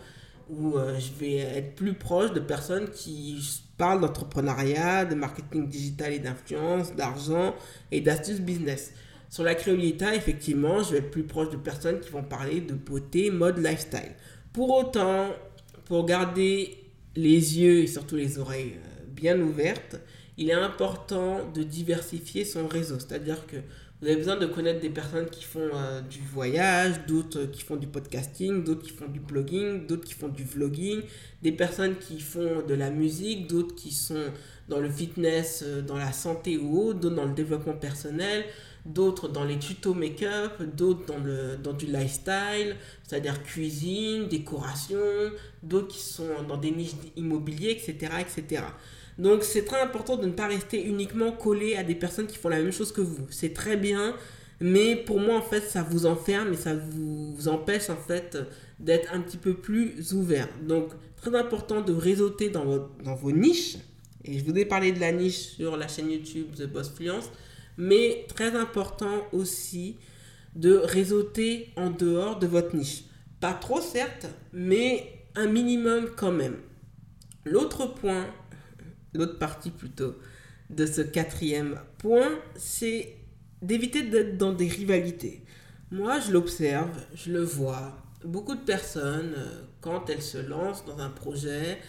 ou 0.49 0.77
euh, 0.77 0.99
je 0.99 1.11
vais 1.19 1.37
être 1.37 1.75
plus 1.75 1.93
proche 1.93 2.33
de 2.33 2.39
personnes 2.39 2.89
qui 2.89 3.39
parlent 3.77 4.01
d'entrepreneuriat, 4.01 5.05
de 5.05 5.15
marketing 5.15 5.67
digital 5.67 6.13
et 6.13 6.19
d'influence, 6.19 6.93
d'argent 6.95 7.55
et 7.91 8.01
d'astuces 8.01 8.41
business. 8.41 8.93
Sur 9.31 9.45
la 9.45 9.55
créolita, 9.55 10.13
effectivement, 10.13 10.83
je 10.83 10.91
vais 10.91 10.97
être 10.97 11.09
plus 11.09 11.23
proche 11.23 11.49
de 11.51 11.55
personnes 11.55 12.01
qui 12.01 12.09
vont 12.09 12.21
parler 12.21 12.59
de 12.59 12.73
beauté, 12.73 13.31
mode, 13.31 13.59
lifestyle. 13.59 14.11
Pour 14.51 14.69
autant, 14.77 15.29
pour 15.85 16.05
garder 16.05 16.77
les 17.15 17.57
yeux 17.57 17.79
et 17.79 17.87
surtout 17.87 18.17
les 18.17 18.39
oreilles 18.39 18.73
euh, 18.75 19.03
bien 19.07 19.39
ouvertes, 19.39 19.95
il 20.37 20.49
est 20.49 20.53
important 20.53 21.49
de 21.53 21.63
diversifier 21.63 22.43
son 22.43 22.67
réseau. 22.67 22.99
C'est-à-dire 22.99 23.47
que 23.47 23.55
vous 24.01 24.07
avez 24.07 24.17
besoin 24.17 24.35
de 24.35 24.47
connaître 24.47 24.81
des 24.81 24.89
personnes 24.89 25.29
qui 25.29 25.45
font 25.45 25.69
euh, 25.75 26.01
du 26.01 26.19
voyage, 26.19 27.05
d'autres 27.07 27.45
qui 27.45 27.61
font 27.61 27.77
du 27.77 27.87
podcasting, 27.87 28.65
d'autres 28.65 28.81
qui 28.83 28.89
font 28.89 29.07
du 29.07 29.21
blogging, 29.21 29.87
d'autres 29.87 30.03
qui 30.03 30.13
font 30.13 30.27
du 30.27 30.43
vlogging, 30.43 31.03
des 31.41 31.53
personnes 31.53 31.95
qui 31.97 32.19
font 32.19 32.63
de 32.67 32.73
la 32.73 32.89
musique, 32.89 33.47
d'autres 33.47 33.75
qui 33.75 33.91
sont 33.91 34.25
dans 34.67 34.79
le 34.79 34.89
fitness, 34.89 35.63
euh, 35.65 35.81
dans 35.81 35.97
la 35.97 36.11
santé 36.11 36.57
ou 36.57 36.79
autre, 36.81 36.99
d'autres 36.99 37.15
dans 37.15 37.25
le 37.25 37.33
développement 37.33 37.77
personnel, 37.77 38.43
d'autres 38.85 39.27
dans 39.27 39.43
les 39.43 39.59
tutos 39.59 39.93
make-up, 39.93 40.61
d'autres 40.75 41.05
dans, 41.05 41.19
le, 41.19 41.57
dans 41.57 41.73
du 41.73 41.85
lifestyle, 41.85 42.75
c'est-à-dire 43.03 43.43
cuisine, 43.43 44.27
décoration, 44.27 44.97
d'autres 45.63 45.89
qui 45.89 45.99
sont 45.99 46.43
dans 46.47 46.57
des 46.57 46.71
niches 46.71 46.95
immobiliers, 47.15 47.71
etc. 47.71 48.13
etc. 48.19 48.63
Donc 49.17 49.43
c'est 49.43 49.65
très 49.65 49.81
important 49.81 50.17
de 50.17 50.25
ne 50.25 50.31
pas 50.31 50.47
rester 50.47 50.83
uniquement 50.83 51.31
collé 51.31 51.75
à 51.75 51.83
des 51.83 51.95
personnes 51.95 52.27
qui 52.27 52.37
font 52.37 52.49
la 52.49 52.59
même 52.59 52.71
chose 52.71 52.91
que 52.91 53.01
vous. 53.01 53.27
C'est 53.29 53.53
très 53.53 53.77
bien, 53.77 54.15
mais 54.59 54.95
pour 54.95 55.19
moi 55.19 55.37
en 55.37 55.41
fait 55.41 55.61
ça 55.61 55.83
vous 55.83 56.05
enferme 56.05 56.53
et 56.53 56.57
ça 56.57 56.73
vous, 56.75 57.47
empêche 57.47 57.89
en 57.89 57.97
fait 57.97 58.37
d'être 58.79 59.13
un 59.13 59.21
petit 59.21 59.37
peu 59.37 59.53
plus 59.53 60.13
ouvert. 60.13 60.47
Donc 60.63 60.91
très 61.17 61.35
important 61.35 61.81
de 61.81 61.93
réseauter 61.93 62.49
dans, 62.49 62.89
dans 63.03 63.15
vos 63.15 63.31
niches. 63.31 63.77
Et 64.23 64.37
je 64.39 64.45
vous 64.45 64.55
ai 64.55 64.65
parlé 64.65 64.91
de 64.91 64.99
la 64.99 65.11
niche 65.11 65.55
sur 65.55 65.77
la 65.77 65.87
chaîne 65.87 66.11
YouTube 66.11 66.47
The 66.55 66.67
Boss 66.67 66.91
Fluence 66.91 67.29
mais 67.77 68.25
très 68.27 68.55
important 68.55 69.27
aussi 69.31 69.97
de 70.55 70.75
réseauter 70.75 71.69
en 71.75 71.89
dehors 71.89 72.39
de 72.39 72.47
votre 72.47 72.75
niche. 72.75 73.03
Pas 73.39 73.53
trop 73.53 73.81
certes, 73.81 74.27
mais 74.53 75.25
un 75.35 75.47
minimum 75.47 76.09
quand 76.15 76.31
même. 76.31 76.57
L'autre 77.45 77.87
point, 77.87 78.27
l'autre 79.13 79.39
partie 79.39 79.71
plutôt 79.71 80.15
de 80.69 80.85
ce 80.85 81.01
quatrième 81.01 81.79
point, 81.97 82.39
c'est 82.55 83.15
d'éviter 83.61 84.03
d'être 84.03 84.37
dans 84.37 84.53
des 84.53 84.67
rivalités. 84.67 85.43
Moi, 85.91 86.19
je 86.19 86.31
l'observe, 86.31 86.97
je 87.13 87.31
le 87.31 87.41
vois. 87.41 87.97
Beaucoup 88.23 88.55
de 88.55 88.61
personnes, 88.61 89.33
euh, 89.35 89.61
quand 89.81 90.09
elles 90.09 90.21
se 90.21 90.37
lancent 90.37 90.85
dans 90.85 90.99
un 90.99 91.09
projet, 91.09 91.79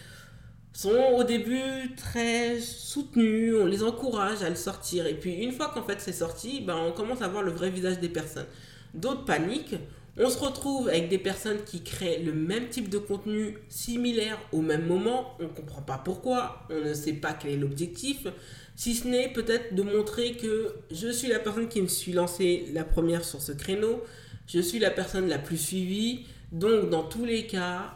sont 0.73 1.13
au 1.15 1.23
début 1.23 1.95
très 1.95 2.59
soutenus, 2.59 3.55
on 3.59 3.65
les 3.65 3.83
encourage 3.83 4.41
à 4.41 4.49
le 4.49 4.55
sortir. 4.55 5.05
Et 5.05 5.13
puis 5.13 5.35
une 5.35 5.51
fois 5.51 5.71
qu'en 5.73 5.83
fait 5.83 6.01
c'est 6.01 6.13
sorti, 6.13 6.61
ben, 6.61 6.75
on 6.75 6.91
commence 6.91 7.21
à 7.21 7.27
voir 7.27 7.43
le 7.43 7.51
vrai 7.51 7.69
visage 7.69 7.99
des 7.99 8.09
personnes. 8.09 8.47
D'autres 8.93 9.25
paniquent. 9.25 9.75
On 10.15 10.29
se 10.29 10.37
retrouve 10.37 10.89
avec 10.89 11.09
des 11.09 11.17
personnes 11.17 11.63
qui 11.65 11.81
créent 11.81 12.21
le 12.21 12.33
même 12.33 12.69
type 12.69 12.87
de 12.87 12.99
contenu 12.99 13.57
similaire 13.67 14.37
au 14.51 14.61
même 14.61 14.85
moment. 14.85 15.35
On 15.39 15.43
ne 15.43 15.47
comprend 15.47 15.81
pas 15.81 15.97
pourquoi, 15.97 16.67
on 16.69 16.87
ne 16.87 16.93
sait 16.93 17.13
pas 17.13 17.33
quel 17.33 17.51
est 17.51 17.57
l'objectif. 17.57 18.27
Si 18.75 18.93
ce 18.93 19.07
n'est 19.07 19.29
peut-être 19.33 19.73
de 19.73 19.81
montrer 19.81 20.33
que 20.33 20.75
je 20.91 21.07
suis 21.07 21.29
la 21.29 21.39
personne 21.39 21.67
qui 21.67 21.81
me 21.81 21.87
suis 21.87 22.13
lancée 22.13 22.67
la 22.73 22.83
première 22.83 23.23
sur 23.23 23.41
ce 23.41 23.51
créneau. 23.53 24.03
Je 24.47 24.59
suis 24.59 24.77
la 24.77 24.91
personne 24.91 25.27
la 25.27 25.39
plus 25.39 25.57
suivie. 25.57 26.25
Donc 26.51 26.91
dans 26.91 27.03
tous 27.03 27.25
les 27.25 27.47
cas, 27.47 27.95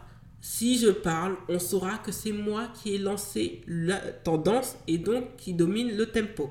si 0.49 0.79
je 0.79 0.87
parle, 0.87 1.35
on 1.49 1.59
saura 1.59 1.97
que 1.97 2.13
c'est 2.13 2.31
moi 2.31 2.69
qui 2.73 2.95
ai 2.95 2.97
lancé 2.97 3.61
la 3.67 3.97
tendance 3.97 4.77
et 4.87 4.97
donc 4.97 5.35
qui 5.35 5.53
domine 5.53 5.95
le 5.95 6.05
tempo. 6.05 6.49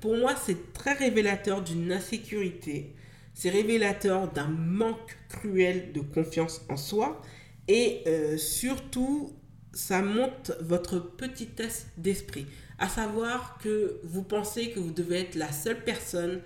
Pour 0.00 0.16
moi, 0.16 0.34
c'est 0.34 0.72
très 0.72 0.94
révélateur 0.94 1.60
d'une 1.62 1.92
insécurité. 1.92 2.94
C'est 3.34 3.50
révélateur 3.50 4.32
d'un 4.32 4.48
manque 4.48 5.18
cruel 5.28 5.92
de 5.92 6.00
confiance 6.00 6.62
en 6.70 6.78
soi. 6.78 7.20
Et 7.68 8.00
euh, 8.06 8.38
surtout, 8.38 9.34
ça 9.74 10.00
monte 10.00 10.52
votre 10.62 10.98
petitesse 10.98 11.88
d'esprit. 11.98 12.46
À 12.78 12.88
savoir 12.88 13.58
que 13.62 14.00
vous 14.04 14.22
pensez 14.22 14.70
que 14.70 14.80
vous 14.80 14.90
devez 14.90 15.20
être 15.20 15.34
la 15.34 15.52
seule 15.52 15.84
personne 15.84 16.40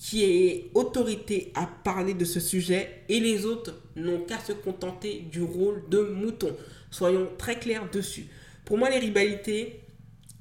qui 0.00 0.24
est 0.24 0.70
autorité 0.72 1.52
à 1.54 1.66
parler 1.66 2.14
de 2.14 2.24
ce 2.24 2.40
sujet 2.40 3.02
et 3.10 3.20
les 3.20 3.44
autres 3.44 3.74
n'ont 3.96 4.22
qu'à 4.22 4.38
se 4.38 4.52
contenter 4.52 5.26
du 5.30 5.42
rôle 5.42 5.82
de 5.90 6.00
mouton. 6.00 6.56
Soyons 6.90 7.28
très 7.36 7.58
clairs 7.58 7.88
dessus. 7.92 8.26
Pour 8.64 8.78
moi, 8.78 8.88
les 8.88 8.98
rivalités, 8.98 9.82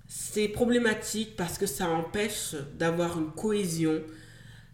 c'est 0.07 0.47
problématique 0.47 1.35
parce 1.35 1.57
que 1.57 1.65
ça 1.65 1.89
empêche 1.89 2.55
d'avoir 2.77 3.19
une 3.19 3.31
cohésion, 3.31 4.01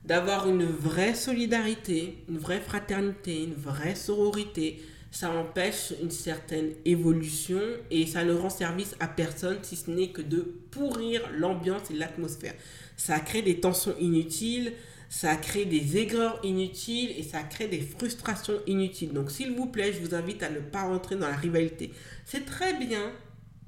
d'avoir 0.06 0.48
une 0.48 0.66
vraie 0.66 1.16
solidarité, 1.16 2.20
une 2.30 2.38
vraie 2.38 2.62
fraternité, 2.62 3.44
une 3.44 3.56
vraie 3.56 3.96
sororité. 3.96 4.84
Ça 5.16 5.32
empêche 5.32 5.94
une 6.02 6.12
certaine 6.12 6.72
évolution 6.84 7.62
et 7.90 8.06
ça 8.06 8.26
ne 8.26 8.34
rend 8.34 8.50
service 8.50 8.96
à 9.00 9.08
personne 9.08 9.60
si 9.62 9.78
ce 9.78 9.90
n'est 9.90 10.10
que 10.10 10.22
de 10.22 10.42
pourrir 10.72 11.22
l'ambiance 11.38 11.90
et 11.90 11.94
l'atmosphère 11.94 12.54
ça 12.98 13.20
crée 13.20 13.42
des 13.42 13.60
tensions 13.60 13.96
inutiles, 14.00 14.74
ça 15.10 15.36
crée 15.36 15.66
des 15.66 15.98
aigreurs 15.98 16.40
inutiles 16.44 17.12
et 17.18 17.24
ça 17.24 17.44
crée 17.44 17.68
des 17.68 17.82
frustrations 17.82 18.60
inutiles. 18.68 19.14
Donc 19.14 19.32
s'il 19.32 19.56
vous 19.56 19.68
plaît, 19.68 19.94
je 19.94 20.00
vous 20.00 20.16
invite 20.16 20.44
à 20.44 20.50
ne 20.50 20.60
pas 20.60 20.84
rentrer 20.84 21.16
dans 21.16 21.28
la 21.28 21.36
rivalité. 21.36 21.92
C'est 22.26 22.46
très 22.46 22.74
bien 22.74 23.12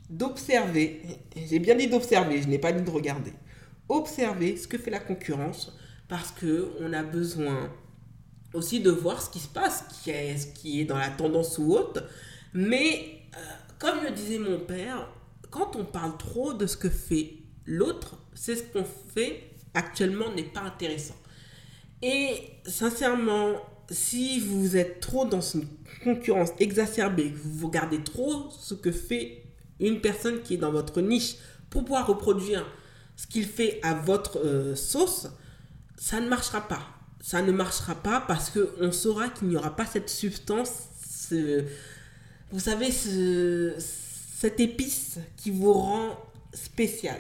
d'observer, 0.09 1.01
j'ai 1.35 1.59
bien 1.59 1.75
dit 1.75 1.87
d'observer, 1.87 2.41
je 2.41 2.47
n'ai 2.47 2.59
pas 2.59 2.71
dit 2.71 2.83
de 2.83 2.89
regarder. 2.89 3.33
Observer 3.89 4.57
ce 4.57 4.67
que 4.67 4.77
fait 4.77 4.91
la 4.91 4.99
concurrence 4.99 5.77
parce 6.07 6.31
que 6.31 6.71
on 6.79 6.93
a 6.93 7.03
besoin 7.03 7.71
aussi 8.57 8.79
de 8.79 8.91
voir 8.91 9.21
ce 9.21 9.29
qui 9.29 9.39
se 9.39 9.47
passe, 9.47 9.83
qui 10.03 10.09
est, 10.09 10.37
ce 10.37 10.47
qui 10.47 10.81
est 10.81 10.85
dans 10.85 10.97
la 10.97 11.09
tendance 11.09 11.57
ou 11.57 11.73
autre. 11.73 12.03
Mais 12.53 13.21
euh, 13.35 13.39
comme 13.79 14.03
le 14.03 14.11
disait 14.11 14.39
mon 14.39 14.59
père, 14.59 15.09
quand 15.49 15.75
on 15.75 15.85
parle 15.85 16.17
trop 16.17 16.53
de 16.53 16.65
ce 16.65 16.75
que 16.75 16.89
fait 16.89 17.33
l'autre, 17.65 18.17
c'est 18.33 18.55
ce 18.55 18.63
qu'on 18.63 18.85
fait 19.13 19.51
actuellement 19.73 20.33
n'est 20.33 20.43
pas 20.43 20.61
intéressant. 20.61 21.15
Et 22.01 22.35
sincèrement, 22.65 23.55
si 23.89 24.39
vous 24.39 24.75
êtes 24.75 24.99
trop 24.99 25.25
dans 25.25 25.41
une 25.41 25.67
concurrence 26.03 26.49
exacerbée, 26.59 27.31
que 27.31 27.37
vous 27.37 27.67
regardez 27.67 28.03
trop 28.03 28.49
ce 28.51 28.73
que 28.73 28.91
fait 28.91 29.43
une 29.79 30.01
personne 30.01 30.41
qui 30.41 30.55
est 30.55 30.57
dans 30.57 30.71
votre 30.71 31.01
niche 31.01 31.35
pour 31.69 31.83
pouvoir 31.83 32.07
reproduire 32.07 32.65
ce 33.15 33.27
qu'il 33.27 33.45
fait 33.45 33.79
à 33.83 33.93
votre 33.93 34.39
euh, 34.39 34.75
sauce, 34.75 35.27
ça 35.97 36.19
ne 36.19 36.29
marchera 36.29 36.61
pas. 36.67 36.96
Ça 37.27 37.41
ne 37.41 37.51
marchera 37.51 37.93
pas 37.93 38.21
parce 38.21 38.49
qu'on 38.49 38.93
saura 38.93 39.27
qu'il 39.27 39.49
n'y 39.49 39.57
aura 39.57 39.75
pas 39.75 39.85
cette 39.85 40.07
substance, 40.07 40.87
vous 42.51 42.59
savez, 42.59 42.89
cette 42.89 44.61
épice 44.61 45.19
qui 45.35 45.51
vous 45.51 45.73
rend 45.73 46.17
spécial 46.53 47.19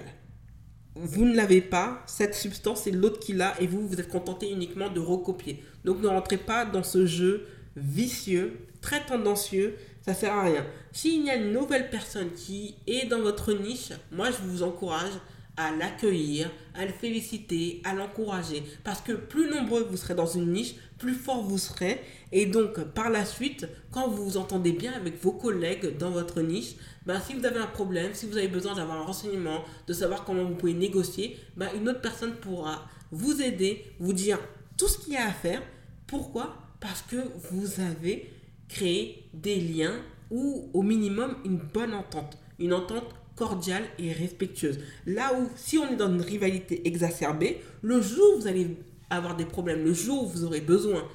vous 0.95 1.25
ne 1.25 1.35
l'avez 1.35 1.61
pas, 1.61 2.01
cette 2.07 2.35
substance, 2.35 2.83
c'est 2.83 2.91
l'autre 2.91 3.19
qui 3.19 3.33
l'a, 3.33 3.53
et 3.61 3.67
vous, 3.67 3.85
vous 3.85 3.99
êtes 3.99 4.07
contenté 4.07 4.49
uniquement 4.49 4.89
de 4.89 4.99
recopier. 4.99 5.61
Donc 5.85 6.01
ne 6.01 6.07
rentrez 6.07 6.37
pas 6.37 6.65
dans 6.65 6.83
ce 6.83 7.05
jeu 7.05 7.45
vicieux, 7.75 8.57
très 8.81 9.05
tendancieux, 9.05 9.75
ça 10.01 10.13
sert 10.13 10.33
à 10.33 10.43
rien. 10.43 10.65
S'il 10.93 11.25
y 11.25 11.29
a 11.29 11.35
une 11.35 11.51
nouvelle 11.51 11.89
personne 11.89 12.31
qui 12.31 12.75
est 12.87 13.07
dans 13.07 13.19
votre 13.19 13.53
niche, 13.53 13.91
moi 14.11 14.29
je 14.31 14.37
vous 14.47 14.63
encourage 14.63 15.13
à 15.57 15.71
l'accueillir, 15.71 16.49
à 16.75 16.85
le 16.85 16.91
féliciter, 16.91 17.81
à 17.83 17.93
l'encourager. 17.93 18.63
Parce 18.83 19.01
que 19.01 19.11
plus 19.11 19.49
nombreux 19.49 19.83
vous 19.89 19.97
serez 19.97 20.13
dans 20.13 20.27
une 20.27 20.53
niche, 20.53 20.75
plus 20.97 21.15
fort 21.15 21.43
vous 21.43 21.57
serez. 21.57 21.99
Et 22.31 22.45
donc, 22.45 22.79
par 22.93 23.09
la 23.09 23.25
suite, 23.25 23.67
quand 23.91 24.07
vous 24.07 24.23
vous 24.23 24.37
entendez 24.37 24.71
bien 24.71 24.93
avec 24.93 25.21
vos 25.21 25.31
collègues 25.31 25.97
dans 25.97 26.11
votre 26.11 26.41
niche, 26.41 26.75
ben, 27.05 27.19
si 27.19 27.33
vous 27.33 27.45
avez 27.45 27.59
un 27.59 27.67
problème, 27.67 28.13
si 28.13 28.27
vous 28.27 28.37
avez 28.37 28.47
besoin 28.47 28.75
d'avoir 28.75 28.97
un 28.97 29.03
renseignement, 29.03 29.63
de 29.87 29.93
savoir 29.93 30.23
comment 30.23 30.43
vous 30.43 30.55
pouvez 30.55 30.73
négocier, 30.73 31.37
ben, 31.55 31.69
une 31.75 31.89
autre 31.89 32.01
personne 32.01 32.35
pourra 32.35 32.87
vous 33.11 33.41
aider, 33.41 33.83
vous 33.99 34.13
dire 34.13 34.39
tout 34.77 34.87
ce 34.87 34.99
qu'il 34.99 35.13
y 35.13 35.17
a 35.17 35.27
à 35.27 35.31
faire. 35.31 35.61
Pourquoi? 36.05 36.57
Parce 36.79 37.01
que 37.01 37.17
vous 37.51 37.81
avez 37.81 38.31
créé 38.69 39.29
des 39.33 39.59
liens 39.59 39.95
ou 40.29 40.69
au 40.73 40.83
minimum 40.83 41.35
une 41.45 41.57
bonne 41.57 41.93
entente. 41.93 42.37
Une 42.59 42.73
entente 42.73 43.15
cordiale 43.37 43.83
et 43.99 44.11
respectueuse. 44.11 44.79
Là 45.05 45.31
où, 45.39 45.47
si 45.55 45.77
on 45.77 45.93
est 45.93 45.95
dans 45.95 46.09
une 46.09 46.21
rivalité 46.21 46.85
exacerbée, 46.85 47.61
le 47.81 48.01
jour 48.01 48.35
où 48.35 48.41
vous 48.41 48.47
allez 48.47 48.75
avoir 49.09 49.37
des 49.37 49.45
problèmes, 49.45 49.85
le 49.85 49.93
jour 49.93 50.23
où 50.23 50.27
vous 50.27 50.43
aurez 50.43 50.59
besoin 50.59 51.07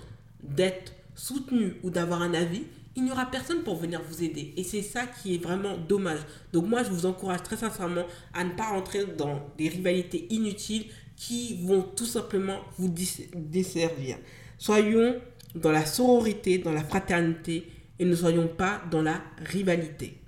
d'être 0.42 0.94
soutenu 1.14 1.74
ou 1.82 1.90
d'avoir 1.90 2.22
un 2.22 2.32
avis, 2.32 2.62
il 2.94 3.04
n'y 3.04 3.10
aura 3.10 3.26
personne 3.26 3.62
pour 3.62 3.76
venir 3.76 4.00
vous 4.08 4.22
aider. 4.22 4.54
Et 4.56 4.64
c'est 4.64 4.82
ça 4.82 5.06
qui 5.06 5.34
est 5.34 5.42
vraiment 5.42 5.76
dommage. 5.76 6.20
Donc 6.52 6.66
moi, 6.66 6.82
je 6.82 6.90
vous 6.90 7.06
encourage 7.06 7.42
très 7.42 7.56
sincèrement 7.56 8.04
à 8.32 8.44
ne 8.44 8.50
pas 8.50 8.68
rentrer 8.68 9.04
dans 9.06 9.42
des 9.58 9.68
rivalités 9.68 10.26
inutiles 10.30 10.86
qui 11.16 11.58
vont 11.64 11.82
tout 11.82 12.06
simplement 12.06 12.60
vous 12.78 12.92
desservir. 13.34 14.18
Soyons 14.58 15.16
dans 15.54 15.72
la 15.72 15.86
sororité, 15.86 16.58
dans 16.58 16.72
la 16.72 16.84
fraternité 16.84 17.66
et 17.98 18.04
ne 18.04 18.14
soyons 18.14 18.48
pas 18.48 18.82
dans 18.90 19.02
la 19.02 19.22
rivalité. 19.38 20.21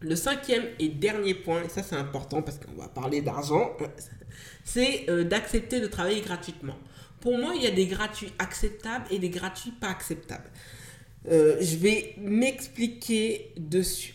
Le 0.00 0.16
cinquième 0.16 0.64
et 0.78 0.88
dernier 0.88 1.34
point, 1.34 1.62
et 1.62 1.68
ça 1.68 1.82
c'est 1.82 1.96
important 1.96 2.42
parce 2.42 2.58
qu'on 2.58 2.80
va 2.80 2.88
parler 2.88 3.20
d'argent, 3.20 3.76
c'est 4.64 5.08
euh, 5.10 5.24
d'accepter 5.24 5.80
de 5.80 5.86
travailler 5.86 6.22
gratuitement. 6.22 6.76
Pour 7.20 7.36
moi, 7.36 7.52
il 7.54 7.62
y 7.62 7.66
a 7.66 7.70
des 7.70 7.86
gratuits 7.86 8.32
acceptables 8.38 9.04
et 9.10 9.18
des 9.18 9.28
gratuits 9.28 9.72
pas 9.72 9.88
acceptables. 9.88 10.50
Euh, 11.28 11.58
je 11.60 11.76
vais 11.76 12.14
m'expliquer 12.18 13.52
dessus. 13.58 14.14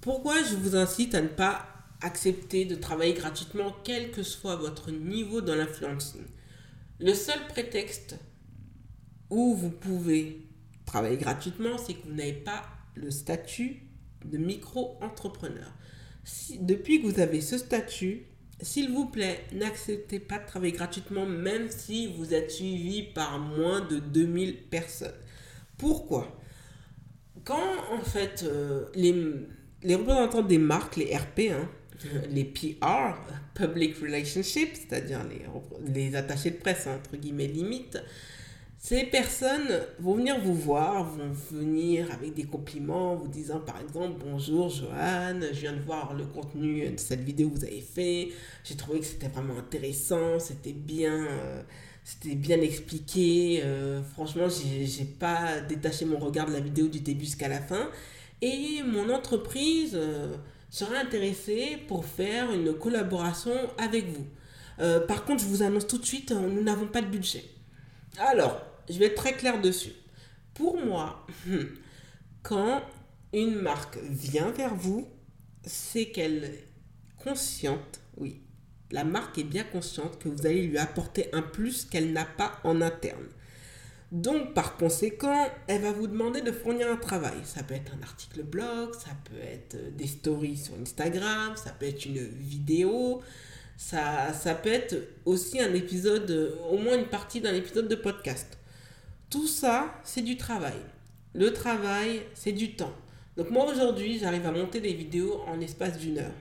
Pourquoi 0.00 0.42
je 0.42 0.54
vous 0.54 0.76
incite 0.76 1.14
à 1.14 1.20
ne 1.20 1.28
pas 1.28 1.66
accepter 2.00 2.64
de 2.64 2.74
travailler 2.74 3.12
gratuitement, 3.12 3.74
quel 3.84 4.12
que 4.12 4.22
soit 4.22 4.56
votre 4.56 4.90
niveau 4.90 5.42
dans 5.42 5.54
l'influencing 5.54 6.24
Le 7.00 7.12
seul 7.12 7.38
prétexte 7.48 8.18
où 9.28 9.54
vous 9.54 9.70
pouvez 9.70 10.46
travailler 10.86 11.16
gratuitement, 11.18 11.76
c'est 11.76 11.94
que 11.94 12.06
vous 12.06 12.14
n'avez 12.14 12.32
pas 12.32 12.62
le 12.94 13.10
statut 13.10 13.85
de 14.24 14.38
micro-entrepreneur. 14.38 15.72
Si, 16.24 16.58
depuis 16.58 17.00
que 17.00 17.06
vous 17.06 17.20
avez 17.20 17.40
ce 17.40 17.58
statut, 17.58 18.26
s'il 18.60 18.90
vous 18.90 19.06
plaît, 19.06 19.44
n'acceptez 19.52 20.18
pas 20.18 20.38
de 20.38 20.46
travailler 20.46 20.72
gratuitement, 20.72 21.26
même 21.26 21.68
si 21.68 22.12
vous 22.16 22.32
êtes 22.32 22.50
suivi 22.50 23.02
par 23.02 23.38
moins 23.38 23.80
de 23.82 23.98
2000 23.98 24.56
personnes. 24.64 25.12
Pourquoi? 25.76 26.40
Quand 27.44 27.74
en 27.92 28.00
fait 28.00 28.44
euh, 28.44 28.86
les, 28.94 29.14
les, 29.82 29.94
représentants 29.94 30.42
des 30.42 30.58
marques, 30.58 30.96
les 30.96 31.14
RP, 31.14 31.52
hein, 31.52 31.68
les 32.30 32.44
PR, 32.44 33.14
Public 33.54 33.96
Relationships, 33.98 34.74
c'est-à-dire 34.74 35.20
les, 35.24 35.42
les 35.92 36.16
attachés 36.16 36.50
de 36.50 36.56
presse, 36.56 36.86
entre 36.86 37.16
guillemets, 37.16 37.46
limite, 37.46 37.98
ces 38.88 39.02
personnes 39.02 39.80
vont 39.98 40.14
venir 40.14 40.38
vous 40.38 40.54
voir, 40.54 41.02
vont 41.02 41.32
venir 41.50 42.06
avec 42.12 42.34
des 42.34 42.44
compliments, 42.44 43.16
vous 43.16 43.26
disant 43.26 43.58
par 43.58 43.80
exemple 43.80 44.24
bonjour 44.24 44.68
Joanne, 44.68 45.44
je 45.52 45.58
viens 45.58 45.72
de 45.72 45.80
voir 45.80 46.14
le 46.14 46.24
contenu 46.24 46.88
de 46.88 46.96
cette 46.96 47.22
vidéo 47.22 47.50
que 47.50 47.56
vous 47.56 47.64
avez 47.64 47.80
fait, 47.80 48.28
j'ai 48.62 48.76
trouvé 48.76 49.00
que 49.00 49.06
c'était 49.06 49.26
vraiment 49.26 49.58
intéressant, 49.58 50.38
c'était 50.38 50.72
bien, 50.72 51.26
euh, 51.26 51.62
c'était 52.04 52.36
bien 52.36 52.60
expliqué, 52.60 53.60
euh, 53.64 54.04
franchement 54.04 54.46
j'ai 54.48 55.04
pas 55.04 55.58
détaché 55.62 56.04
mon 56.04 56.20
regard 56.20 56.46
de 56.46 56.52
la 56.52 56.60
vidéo 56.60 56.86
du 56.86 57.00
début 57.00 57.24
jusqu'à 57.24 57.48
la 57.48 57.60
fin 57.60 57.90
et 58.40 58.84
mon 58.86 59.12
entreprise 59.12 59.94
euh, 59.96 60.36
serait 60.70 60.98
intéressée 60.98 61.78
pour 61.88 62.04
faire 62.04 62.52
une 62.52 62.72
collaboration 62.72 63.50
avec 63.78 64.04
vous. 64.06 64.26
par 65.08 65.24
contre 65.24 65.42
je 65.42 65.48
vous 65.48 65.64
annonce 65.64 65.88
tout 65.88 65.98
de 65.98 66.06
suite, 66.06 66.30
nous 66.30 66.62
n'avons 66.62 66.86
pas 66.86 67.02
de 67.02 67.08
budget. 67.08 67.42
Alors, 68.18 68.75
je 68.88 68.98
vais 68.98 69.06
être 69.06 69.16
très 69.16 69.34
clair 69.34 69.60
dessus. 69.60 69.92
Pour 70.54 70.84
moi, 70.84 71.26
quand 72.42 72.82
une 73.32 73.54
marque 73.56 73.98
vient 73.98 74.50
vers 74.50 74.74
vous, 74.74 75.08
c'est 75.64 76.06
qu'elle 76.06 76.44
est 76.44 76.68
consciente, 77.18 78.00
oui, 78.16 78.40
la 78.90 79.04
marque 79.04 79.38
est 79.38 79.44
bien 79.44 79.64
consciente 79.64 80.18
que 80.18 80.28
vous 80.28 80.46
allez 80.46 80.62
lui 80.62 80.78
apporter 80.78 81.28
un 81.32 81.42
plus 81.42 81.84
qu'elle 81.84 82.12
n'a 82.12 82.24
pas 82.24 82.60
en 82.64 82.80
interne. 82.80 83.26
Donc, 84.12 84.54
par 84.54 84.76
conséquent, 84.76 85.50
elle 85.66 85.82
va 85.82 85.90
vous 85.90 86.06
demander 86.06 86.40
de 86.40 86.52
fournir 86.52 86.88
un 86.90 86.96
travail. 86.96 87.36
Ça 87.44 87.64
peut 87.64 87.74
être 87.74 87.92
un 87.98 88.02
article 88.02 88.44
blog, 88.44 88.94
ça 88.94 89.10
peut 89.24 89.42
être 89.42 89.96
des 89.96 90.06
stories 90.06 90.56
sur 90.56 90.74
Instagram, 90.80 91.54
ça 91.56 91.70
peut 91.72 91.86
être 91.86 92.06
une 92.06 92.24
vidéo, 92.24 93.20
ça, 93.76 94.32
ça 94.32 94.54
peut 94.54 94.72
être 94.72 94.94
aussi 95.24 95.60
un 95.60 95.74
épisode, 95.74 96.56
au 96.70 96.78
moins 96.78 96.96
une 96.96 97.08
partie 97.08 97.40
d'un 97.40 97.54
épisode 97.54 97.88
de 97.88 97.96
podcast. 97.96 98.56
Tout 99.30 99.46
ça, 99.46 100.00
c'est 100.04 100.22
du 100.22 100.36
travail. 100.36 100.80
Le 101.34 101.52
travail, 101.52 102.22
c'est 102.34 102.52
du 102.52 102.76
temps. 102.76 102.94
Donc 103.36 103.50
moi 103.50 103.70
aujourd'hui, 103.70 104.18
j'arrive 104.18 104.46
à 104.46 104.52
monter 104.52 104.80
des 104.80 104.94
vidéos 104.94 105.42
en 105.46 105.60
espace 105.60 105.98
d'une 105.98 106.18
heure. 106.18 106.34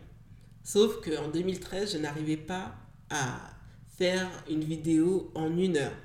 Sauf 0.63 1.01
qu'en 1.01 1.27
2013, 1.27 1.93
je 1.93 1.97
n'arrivais 1.97 2.37
pas 2.37 2.75
à 3.09 3.39
faire 3.97 4.29
une 4.49 4.63
vidéo 4.63 5.31
en 5.35 5.57
une 5.57 5.77
heure. 5.77 5.95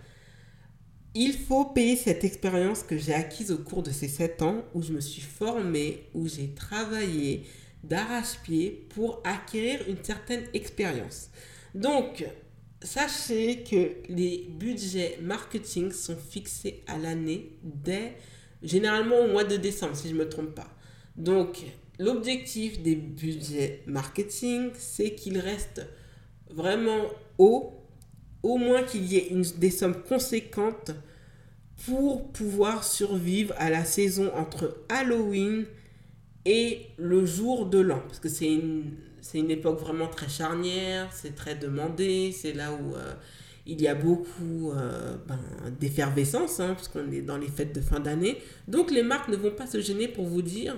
Il 1.15 1.35
faut 1.35 1.65
payer 1.65 1.97
cette 1.97 2.25
expérience 2.25 2.83
que 2.83 2.97
j'ai 2.97 3.15
acquise 3.15 3.51
au 3.51 3.59
cours 3.59 3.83
de 3.83 3.91
ces 3.91 4.09
7 4.09 4.43
ans 4.43 4.65
où 4.75 4.83
je 4.83 4.93
me 4.93 5.01
suis 5.01 5.23
formée, 5.23 6.09
où 6.15 6.29
j'ai 6.29 6.55
travaillé 6.55 7.47
d'arrache-pied 7.83 8.87
pour 8.95 9.21
acquérir 9.25 9.81
une 9.89 10.03
certaine 10.05 10.45
expérience. 10.55 11.31
Donc, 11.75 12.25
sachez 12.83 13.63
que 13.63 14.13
les 14.13 14.47
budgets 14.49 15.19
marketing 15.23 15.93
sont 15.93 16.17
fixés 16.17 16.83
à 16.87 16.99
l'année 16.99 17.53
dès 17.63 18.15
généralement 18.63 19.21
au 19.21 19.29
mois 19.29 19.45
de 19.45 19.57
décembre, 19.57 19.97
si 19.97 20.09
je 20.09 20.15
ne 20.15 20.19
me 20.21 20.29
trompe 20.29 20.55
pas. 20.55 20.69
Donc, 21.17 21.63
l'objectif 21.99 22.83
des 22.83 22.97
budgets 22.97 23.83
marketing, 23.87 24.71
c'est 24.75 25.15
qu'ils 25.15 25.39
restent 25.39 25.87
vraiment 26.51 27.07
hauts, 27.39 27.75
au 28.43 28.57
moins 28.57 28.83
qu'il 28.83 29.05
y 29.05 29.17
ait 29.17 29.31
des 29.59 29.71
sommes 29.71 30.03
conséquentes 30.03 30.93
pour 31.87 32.31
pouvoir 32.33 32.85
survivre 32.85 33.55
à 33.59 33.71
la 33.71 33.85
saison 33.85 34.31
entre 34.35 34.85
Halloween 34.89 35.67
et 36.45 36.87
le 36.97 37.25
jour 37.25 37.67
de 37.67 37.79
l'an. 37.79 38.01
Parce 38.07 38.21
que 38.21 38.29
c'est 38.29 38.53
une, 38.53 38.97
c'est 39.31 39.39
une 39.39 39.51
époque 39.51 39.79
vraiment 39.79 40.09
très 40.09 40.29
charnière, 40.29 41.09
c'est 41.13 41.37
très 41.37 41.55
demandé, 41.55 42.33
c'est 42.33 42.53
là 42.53 42.73
où 42.73 42.97
euh, 42.97 43.13
il 43.65 43.81
y 43.81 43.87
a 43.87 43.95
beaucoup 43.95 44.73
euh, 44.73 45.17
ben, 45.29 45.39
d'effervescence, 45.79 46.59
hein, 46.59 46.75
parce 46.75 46.91
est 47.13 47.23
dans 47.23 47.39
les 47.39 47.47
fêtes 47.47 47.73
de 47.73 47.81
fin 47.81 48.01
d'année. 48.01 48.39
Donc 48.67 48.91
les 48.91 49.05
marques 49.05 49.29
ne 49.29 49.37
vont 49.37 49.53
pas 49.53 49.69
se 49.69 49.81
gêner 49.81 50.09
pour 50.09 50.27
vous 50.27 50.43
dire 50.43 50.77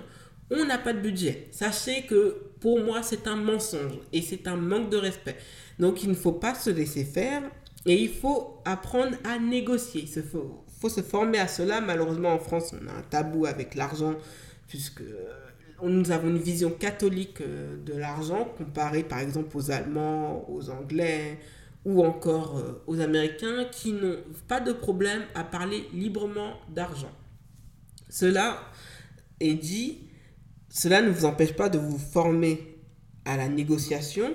on 0.51 0.67
n'a 0.67 0.77
pas 0.77 0.93
de 0.93 1.01
budget. 1.01 1.49
Sachez 1.51 2.03
que 2.03 2.43
pour 2.61 2.79
moi 2.79 3.03
c'est 3.03 3.27
un 3.27 3.37
mensonge 3.37 3.99
et 4.13 4.21
c'est 4.21 4.47
un 4.47 4.57
manque 4.57 4.91
de 4.91 4.99
respect. 4.99 5.39
Donc 5.79 6.03
il 6.03 6.11
ne 6.11 6.15
faut 6.15 6.33
pas 6.33 6.55
se 6.55 6.69
laisser 6.69 7.05
faire 7.05 7.43
et 7.87 7.95
il 7.95 8.11
faut 8.11 8.61
apprendre 8.67 9.17
à 9.25 9.39
négocier. 9.39 10.07
Il 10.15 10.23
faut, 10.23 10.63
faut 10.79 10.91
se 10.91 11.01
former 11.01 11.39
à 11.39 11.49
cela. 11.49 11.81
Malheureusement 11.81 12.35
en 12.35 12.39
France 12.39 12.75
on 12.75 12.87
a 12.87 12.93
un 12.93 13.03
tabou 13.09 13.47
avec 13.47 13.77
l'argent 13.77 14.15
puisque 14.69 15.03
nous 15.89 16.11
avons 16.11 16.29
une 16.29 16.39
vision 16.39 16.71
catholique 16.71 17.41
euh, 17.41 17.77
de 17.85 17.95
l'argent 17.95 18.49
comparée 18.57 19.03
par 19.03 19.19
exemple 19.19 19.57
aux 19.57 19.71
Allemands, 19.71 20.49
aux 20.49 20.71
Anglais 20.71 21.39
ou 21.85 22.05
encore 22.05 22.59
euh, 22.59 22.83
aux 22.87 23.01
Américains 23.01 23.65
qui 23.71 23.93
n'ont 23.93 24.19
pas 24.49 24.61
de 24.61 24.73
problème 24.73 25.23
à 25.35 25.45
parler 25.45 25.85
librement 25.93 26.55
d'argent. 26.73 27.11
Cela 28.09 28.59
est 29.41 29.55
dit, 29.55 30.09
cela 30.69 31.03
ne 31.03 31.11
vous 31.11 31.25
empêche 31.25 31.55
pas 31.55 31.69
de 31.69 31.79
vous 31.79 31.99
former 31.99 32.79
à 33.25 33.37
la 33.37 33.49
négociation 33.49 34.35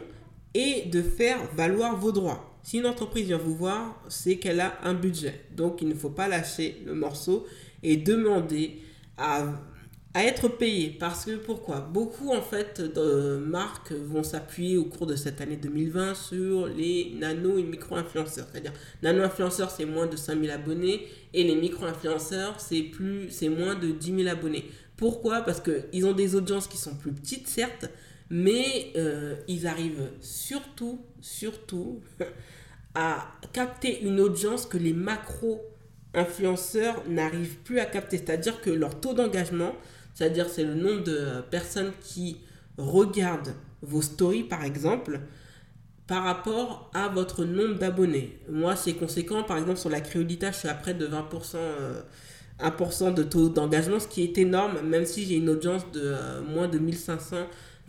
et 0.54 0.86
de 0.92 1.02
faire 1.02 1.40
valoir 1.56 1.96
vos 1.98 2.12
droits. 2.12 2.60
Si 2.64 2.80
une 2.80 2.86
entreprise 2.86 3.28
vient 3.28 3.38
vous 3.38 3.56
voir, 3.56 4.04
c'est 4.10 4.38
qu'elle 4.38 4.60
a 4.60 4.78
un 4.84 4.94
budget. 4.94 5.46
Donc 5.56 5.82
il 5.82 5.88
ne 5.88 5.94
faut 5.94 6.10
pas 6.10 6.28
lâcher 6.28 6.82
le 6.86 6.96
morceau 6.96 7.46
et 7.84 7.96
demander 7.96 8.82
à 9.18 9.46
être 10.24 10.48
payé. 10.48 10.96
Parce 11.00 11.26
que 11.26 11.36
pourquoi? 11.38 11.82
Beaucoup 11.82 12.34
en 12.34 12.42
fait 12.42 12.82
de 12.82 13.38
marques 13.38 13.92
vont 13.92 14.24
s'appuyer 14.24 14.78
au 14.78 14.86
cours 14.86 15.08
de 15.08 15.16
cette 15.16 15.42
année 15.42 15.58
2020 15.58 16.16
sur 16.16 16.68
les 16.68 17.16
nano 17.20 17.58
et 17.58 17.64
micro-influenceurs. 17.64 18.48
C'est-à-dire, 18.52 18.74
nano-influenceurs 19.04 19.72
c'est 19.72 19.86
moins 19.86 20.08
de 20.08 20.16
5000 20.16 20.50
abonnés 20.52 21.08
et 21.34 21.44
les 21.44 21.56
micro-influenceurs 21.56 22.60
c'est 22.60 22.84
plus 22.84 23.30
c'est 23.30 23.50
moins 23.50 23.76
de 23.76 23.90
10 23.90 24.24
000 24.24 24.30
abonnés. 24.30 24.66
Pourquoi? 24.98 25.42
Parce 25.42 25.62
qu'ils 25.62 26.06
ont 26.06 26.14
des 26.14 26.36
audiences 26.36 26.68
qui 26.68 26.78
sont 26.78 26.96
plus 26.96 27.12
petites, 27.12 27.48
certes, 27.48 27.86
mais 28.32 28.92
euh, 28.96 29.36
ils 29.48 29.68
arrivent 29.68 30.10
surtout, 30.22 31.00
surtout 31.22 32.02
à 32.96 33.28
capter 33.54 34.02
une 34.02 34.20
audience 34.20 34.66
que 34.66 34.78
les 34.78 34.94
macro-influenceurs 34.94 37.04
n'arrivent 37.08 37.58
plus 37.58 37.80
à 37.80 37.86
capter. 37.86 38.18
C'est-à-dire 38.18 38.60
que 38.60 38.72
leur 38.72 39.00
taux 39.00 39.14
d'engagement, 39.14 39.76
c'est-à-dire 40.18 40.50
c'est 40.50 40.64
le 40.64 40.74
nombre 40.74 41.04
de 41.04 41.42
personnes 41.52 41.92
qui 42.02 42.38
regardent 42.80 43.54
vos 43.84 44.02
stories 44.02 44.46
par 44.46 44.64
exemple, 44.64 45.20
par 46.08 46.24
rapport 46.24 46.90
à 46.96 47.08
votre 47.08 47.46
nombre 47.46 47.76
d'abonnés. 47.76 48.40
Moi, 48.50 48.76
c'est 48.76 48.94
conséquent. 48.94 49.44
Par 49.44 49.58
exemple, 49.58 49.78
sur 49.78 49.92
la 49.92 50.02
Créolita, 50.02 50.52
je 50.52 50.58
suis 50.58 50.68
à 50.70 50.74
près 50.74 50.96
de 50.96 51.06
20%, 51.06 51.58
1% 52.60 53.14
de 53.14 53.24
taux 53.24 53.50
d'engagement, 53.50 54.00
ce 54.00 54.08
qui 54.08 54.24
est 54.24 54.38
énorme, 54.40 54.82
même 54.82 55.06
si 55.06 55.24
j'ai 55.24 55.36
une 55.36 55.50
audience 55.50 55.84
de 55.92 56.02
euh, 56.04 56.42
moins 56.42 56.68
de 56.68 56.80
1500 56.80 57.36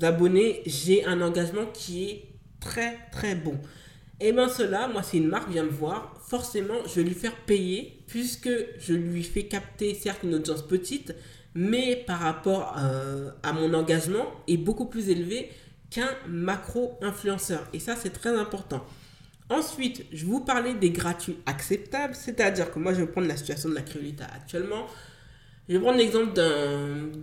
abonnés, 0.03 0.62
j'ai 0.67 1.07
un 1.07 1.23
engagement 1.23 1.64
qui 1.73 2.05
est 2.05 2.25
très 2.61 2.99
très 3.11 3.37
bon. 3.37 3.57
Et 4.21 4.33
bien 4.33 4.49
cela, 4.51 4.87
moi, 4.88 5.03
si 5.03 5.17
une 5.17 5.29
marque 5.29 5.49
vient 5.49 5.64
me 5.64 5.71
voir, 5.71 6.21
forcément, 6.27 6.75
je 6.87 6.97
vais 7.01 7.05
lui 7.05 7.14
faire 7.14 7.35
payer 7.47 8.03
puisque 8.07 8.51
je 8.79 8.93
lui 8.93 9.23
fais 9.23 9.45
capter, 9.45 9.95
certes, 9.95 10.25
une 10.25 10.35
audience 10.35 10.67
petite, 10.67 11.14
mais 11.55 12.05
par 12.07 12.21
rapport 12.21 12.77
euh, 12.79 13.31
à 13.43 13.53
mon 13.53 13.75
engagement 13.75 14.27
est 14.47 14.57
beaucoup 14.57 14.87
plus 14.87 15.09
élevé 15.09 15.51
qu'un 15.91 16.11
macro-influenceur. 16.29 17.67
Et 17.73 17.79
ça, 17.79 17.97
c'est 17.97 18.11
très 18.11 18.37
important. 18.37 18.85
Ensuite, 19.51 20.05
je 20.13 20.27
vous 20.27 20.41
parler 20.41 20.75
des 20.75 20.91
gratuits 20.91 21.39
acceptables, 21.47 22.15
c'est-à-dire 22.15 22.71
que 22.71 22.79
moi, 22.79 22.93
je 22.93 23.01
vais 23.01 23.07
prendre 23.07 23.29
la 23.29 23.37
situation 23.37 23.71
de 23.71 23.75
la 23.75 23.81
Créolita 23.81 24.27
actuellement. 24.27 24.87
Je 25.69 25.75
vais 25.75 25.81
prendre 25.81 25.99
l'exemple 25.99 26.35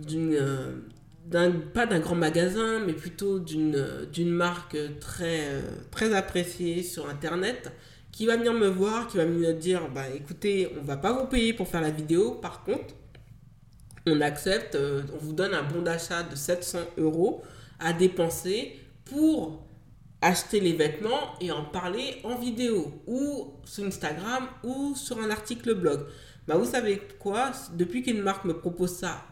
d'une, 0.06 0.34
euh, 0.34 1.50
pas 1.72 1.86
d'un 1.86 2.00
grand 2.00 2.16
magasin, 2.16 2.80
mais 2.84 2.94
plutôt 2.94 3.38
d'une, 3.38 4.06
d'une 4.12 4.30
marque 4.30 4.76
très, 4.98 5.62
très 5.92 6.12
appréciée 6.14 6.82
sur 6.82 7.08
Internet 7.08 7.72
qui 8.16 8.24
va 8.24 8.38
venir 8.38 8.54
me 8.54 8.66
voir, 8.66 9.08
qui 9.08 9.18
va 9.18 9.26
me 9.26 9.52
dire, 9.52 9.90
bah 9.94 10.08
écoutez, 10.08 10.72
on 10.80 10.82
va 10.82 10.96
pas 10.96 11.12
vous 11.12 11.26
payer 11.26 11.52
pour 11.52 11.68
faire 11.68 11.82
la 11.82 11.90
vidéo, 11.90 12.32
par 12.32 12.64
contre, 12.64 12.94
on 14.06 14.20
accepte, 14.20 14.74
euh, 14.76 15.02
on 15.14 15.18
vous 15.18 15.32
donne 15.32 15.52
un 15.52 15.62
bon 15.62 15.82
d'achat 15.82 16.22
de 16.22 16.36
700 16.36 16.78
euros 16.98 17.42
à 17.78 17.92
dépenser 17.92 18.78
pour 19.04 19.66
acheter 20.20 20.60
les 20.60 20.72
vêtements 20.72 21.34
et 21.40 21.50
en 21.52 21.64
parler 21.64 22.16
en 22.24 22.36
vidéo 22.38 23.02
ou 23.06 23.54
sur 23.64 23.84
Instagram 23.84 24.46
ou 24.64 24.94
sur 24.94 25.18
un 25.20 25.30
article 25.30 25.74
blog. 25.74 26.06
Bah 26.46 26.56
vous 26.56 26.64
savez 26.64 27.02
quoi? 27.18 27.52
Depuis 27.74 28.02
qu'une 28.02 28.22
marque 28.22 28.44
me 28.44 28.54
propose 28.54 28.94
ça, 28.96 29.24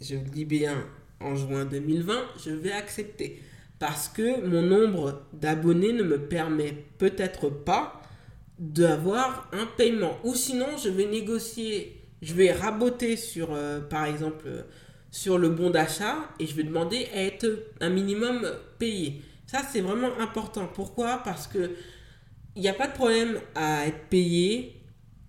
je 0.00 0.14
le 0.14 0.22
dis 0.22 0.44
bien 0.44 0.86
en 1.20 1.34
juin 1.34 1.64
2020, 1.64 2.14
je 2.44 2.50
vais 2.50 2.72
accepter. 2.72 3.42
Parce 3.78 4.08
que 4.08 4.44
mon 4.46 4.62
nombre 4.62 5.22
d'abonnés 5.32 5.94
ne 5.94 6.02
me 6.02 6.18
permet 6.18 6.74
peut-être 6.98 7.48
pas 7.48 8.02
d'avoir 8.58 9.48
un 9.52 9.64
paiement. 9.64 10.18
Ou 10.22 10.34
sinon 10.34 10.66
je 10.82 10.90
vais 10.90 11.06
négocier, 11.06 11.99
je 12.22 12.34
vais 12.34 12.52
raboter 12.52 13.16
sur 13.16 13.52
euh, 13.52 13.80
par 13.80 14.04
exemple 14.04 14.48
sur 15.10 15.38
le 15.38 15.48
bon 15.48 15.70
d'achat 15.70 16.16
et 16.38 16.46
je 16.46 16.54
vais 16.54 16.62
demander 16.62 17.08
à 17.14 17.22
être 17.22 17.46
un 17.80 17.90
minimum 17.90 18.48
payé. 18.78 19.22
Ça, 19.46 19.62
c'est 19.70 19.80
vraiment 19.80 20.18
important. 20.20 20.68
Pourquoi? 20.72 21.20
Parce 21.24 21.46
que 21.48 21.72
il 22.56 22.62
n'y 22.62 22.68
a 22.68 22.74
pas 22.74 22.86
de 22.86 22.92
problème 22.92 23.40
à 23.54 23.86
être 23.86 24.08
payé 24.08 24.80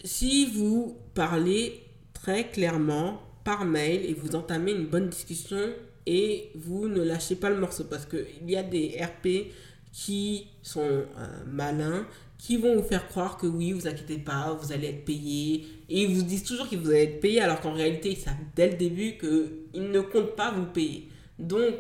si 0.04 0.46
vous 0.48 0.98
parlez 1.14 1.84
très 2.14 2.50
clairement 2.50 3.22
par 3.44 3.66
mail 3.66 4.06
et 4.06 4.14
vous 4.14 4.36
entamez 4.36 4.72
une 4.72 4.88
bonne 4.88 5.10
discussion 5.10 5.74
et 6.06 6.52
vous 6.56 6.88
ne 6.88 7.02
lâchez 7.02 7.36
pas 7.36 7.50
le 7.50 7.58
morceau 7.58 7.84
parce 7.86 8.06
qu'il 8.06 8.50
y 8.50 8.56
a 8.56 8.64
des 8.64 9.00
RP 9.02 9.52
qui 9.92 10.48
sont 10.62 10.82
euh, 10.82 11.06
malins, 11.48 12.06
qui 12.42 12.58
vont 12.58 12.76
vous 12.76 12.82
faire 12.82 13.08
croire 13.08 13.38
que 13.38 13.46
oui, 13.46 13.72
vous 13.72 13.88
inquiétez 13.88 14.18
pas, 14.18 14.58
vous 14.60 14.72
allez 14.72 14.88
être 14.88 15.06
payé. 15.06 15.64
Et 15.90 16.02
ils 16.02 16.16
vous 16.16 16.24
disent 16.24 16.44
toujours 16.44 16.68
que 16.68 16.76
vous 16.76 16.90
allez 16.90 17.04
être 17.04 17.20
payé 17.20 17.40
alors 17.40 17.62
qu'en 17.62 17.74
réalité, 17.74 18.10
ils 18.10 18.18
savent 18.18 18.34
dès 18.56 18.72
le 18.72 18.78
début 18.78 19.20
qu'ils 19.20 19.92
ne 19.92 20.02
comptent 20.02 20.36
pas 20.36 20.52
vous 20.52 20.66
payer. 20.66 21.08
Donc, 21.38 21.76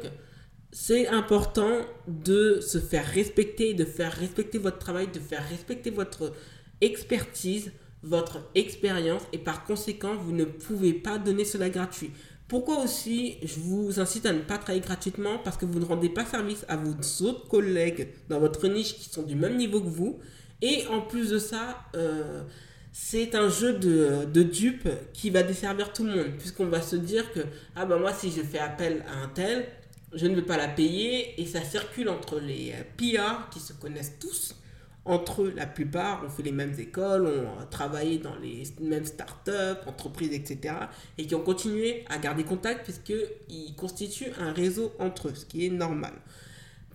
c'est 0.72 1.08
important 1.08 1.80
de 2.08 2.60
se 2.62 2.78
faire 2.78 3.08
respecter, 3.08 3.74
de 3.74 3.86
faire 3.86 4.14
respecter 4.14 4.60
votre 4.60 4.78
travail, 4.78 5.08
de 5.12 5.20
faire 5.20 5.44
respecter 5.50 5.90
votre 5.90 6.32
expertise, 6.80 7.72
votre 8.04 8.48
expérience 8.54 9.24
et 9.34 9.40
par 9.40 9.64
conséquent, 9.64 10.16
vous 10.16 10.32
ne 10.32 10.46
pouvez 10.46 10.94
pas 10.94 11.18
donner 11.18 11.44
cela 11.44 11.72
gratuit. 11.72 12.12
Pourquoi 12.48 12.84
aussi 12.84 13.38
je 13.42 13.60
vous 13.60 14.00
incite 14.00 14.28
à 14.28 14.34
ne 14.34 14.42
pas 14.42 14.60
travailler 14.60 14.82
gratuitement? 14.82 15.40
Parce 15.44 15.58
que 15.58 15.66
vous 15.66 15.80
ne 15.80 15.86
rendez 15.86 16.10
pas 16.10 16.26
service 16.26 16.66
à 16.68 16.78
vos 16.78 16.94
autres 17.26 17.48
collègues 17.48 18.10
dans 18.30 18.40
votre 18.40 18.68
niche 18.68 18.96
qui 18.96 19.10
sont 19.10 19.24
du 19.24 19.36
même 19.36 19.58
niveau 19.58 19.82
que 19.82 19.88
vous 19.88 20.20
et 20.62 20.86
en 20.88 21.02
plus 21.02 21.30
de 21.30 21.40
ça, 21.40 21.86
euh, 21.96 22.44
c'est 22.92 23.36
un 23.36 23.50
jeu 23.50 23.74
de, 23.74 24.26
de 24.26 24.44
dupe 24.44 24.88
qui 25.14 25.30
va 25.30 25.44
desservir 25.44 25.94
tout 25.94 26.04
le 26.04 26.16
monde. 26.16 26.38
Puisqu'on 26.38 26.68
va 26.68 26.82
se 26.82 26.96
dire 26.96 27.32
que, 27.34 27.40
ah 27.76 27.86
ben 27.86 27.98
moi, 27.98 28.14
si 28.14 28.32
je 28.32 28.42
fais 28.42 28.60
appel 28.60 29.04
à 29.08 29.24
un 29.24 29.28
tel, 29.30 29.66
je 30.14 30.28
ne 30.28 30.36
vais 30.36 30.42
pas 30.42 30.58
la 30.58 30.68
payer. 30.68 31.40
Et 31.42 31.46
ça 31.46 31.62
circule 31.64 32.10
entre 32.10 32.40
les 32.40 32.74
euh, 32.74 32.84
PR 32.98 33.50
qui 33.50 33.60
se 33.60 33.74
connaissent 33.74 34.18
tous. 34.20 34.56
Entre 35.04 35.42
eux, 35.44 35.54
la 35.56 35.66
plupart, 35.66 36.22
on 36.24 36.30
fait 36.30 36.44
les 36.44 36.52
mêmes 36.52 36.76
écoles, 36.78 37.26
on 37.26 37.66
travaillé 37.66 38.20
dans 38.20 38.36
les 38.36 38.64
mêmes 38.80 39.06
startups, 39.06 39.82
entreprises, 39.88 40.32
etc. 40.32 40.76
Et 41.18 41.26
qui 41.26 41.34
ont 41.34 41.42
continué 41.42 42.06
à 42.08 42.20
garder 42.20 42.44
contact 42.44 42.84
puisqu'ils 42.84 43.76
constituent 43.76 44.32
un 44.40 44.54
réseau 44.54 44.94
entre 45.00 45.30
eux, 45.30 45.34
ce 45.34 45.46
qui 45.46 45.66
est 45.66 45.72
normal. 45.72 46.14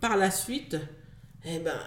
Par 0.00 0.16
la 0.16 0.30
suite, 0.30 0.76
eh 1.44 1.58
ben, 1.58 1.80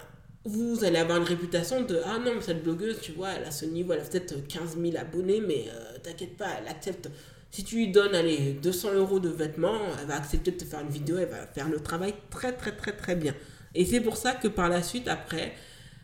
vous 0.46 0.84
allez 0.84 0.98
avoir 0.98 1.18
une 1.18 1.26
réputation 1.26 1.82
de 1.82 2.00
Ah 2.06 2.18
non, 2.18 2.36
mais 2.36 2.42
cette 2.42 2.64
blogueuse, 2.64 3.00
tu 3.02 3.12
vois, 3.12 3.32
elle 3.32 3.44
a 3.44 3.52
ce 3.52 3.66
niveau, 3.66 3.94
elle 3.94 4.00
a 4.00 4.04
peut-être 4.04 4.48
15 4.48 4.78
000 4.80 4.98
abonnés, 4.98 5.42
mais 5.42 5.66
euh, 5.70 5.98
t'inquiète 6.02 6.38
pas, 6.38 6.48
elle 6.60 6.68
accepte. 6.68 7.10
Si 7.52 7.64
tu 7.64 7.76
lui 7.76 7.92
donnes, 7.92 8.16
allez, 8.16 8.54
200 8.62 8.94
euros 8.94 9.20
de 9.20 9.30
vêtements, 9.30 9.80
elle 10.00 10.08
va 10.08 10.16
accepter 10.16 10.52
de 10.52 10.58
te 10.58 10.66
faire 10.66 10.82
une 10.82 10.90
vidéo, 10.90 11.18
elle 11.18 11.30
va 11.30 11.46
faire 11.48 11.68
le 11.68 11.80
travail 11.80 12.14
très, 12.30 12.54
très, 12.54 12.76
très, 12.76 12.94
très 12.96 13.16
bien. 13.16 13.34
Et 13.76 13.86
c'est 13.86 14.02
pour 14.02 14.18
ça 14.18 14.34
que 14.34 14.48
par 14.48 14.70
la 14.70 14.82
suite, 14.82 15.08
après, 15.08 15.54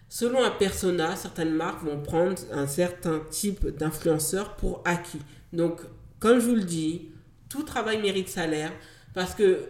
selon 0.09 0.43
un 0.43 0.51
persona, 0.51 1.15
certaines 1.15 1.53
marques 1.53 1.83
vont 1.83 2.01
prendre 2.01 2.37
un 2.51 2.67
certain 2.67 3.21
type 3.29 3.67
d'influenceur 3.67 4.55
pour 4.55 4.81
acquis. 4.85 5.21
Donc, 5.53 5.81
comme 6.19 6.39
je 6.39 6.47
vous 6.47 6.55
le 6.55 6.63
dis, 6.63 7.09
tout 7.49 7.63
travail 7.63 8.01
mérite 8.01 8.29
salaire 8.29 8.71
parce 9.13 9.33
que 9.33 9.69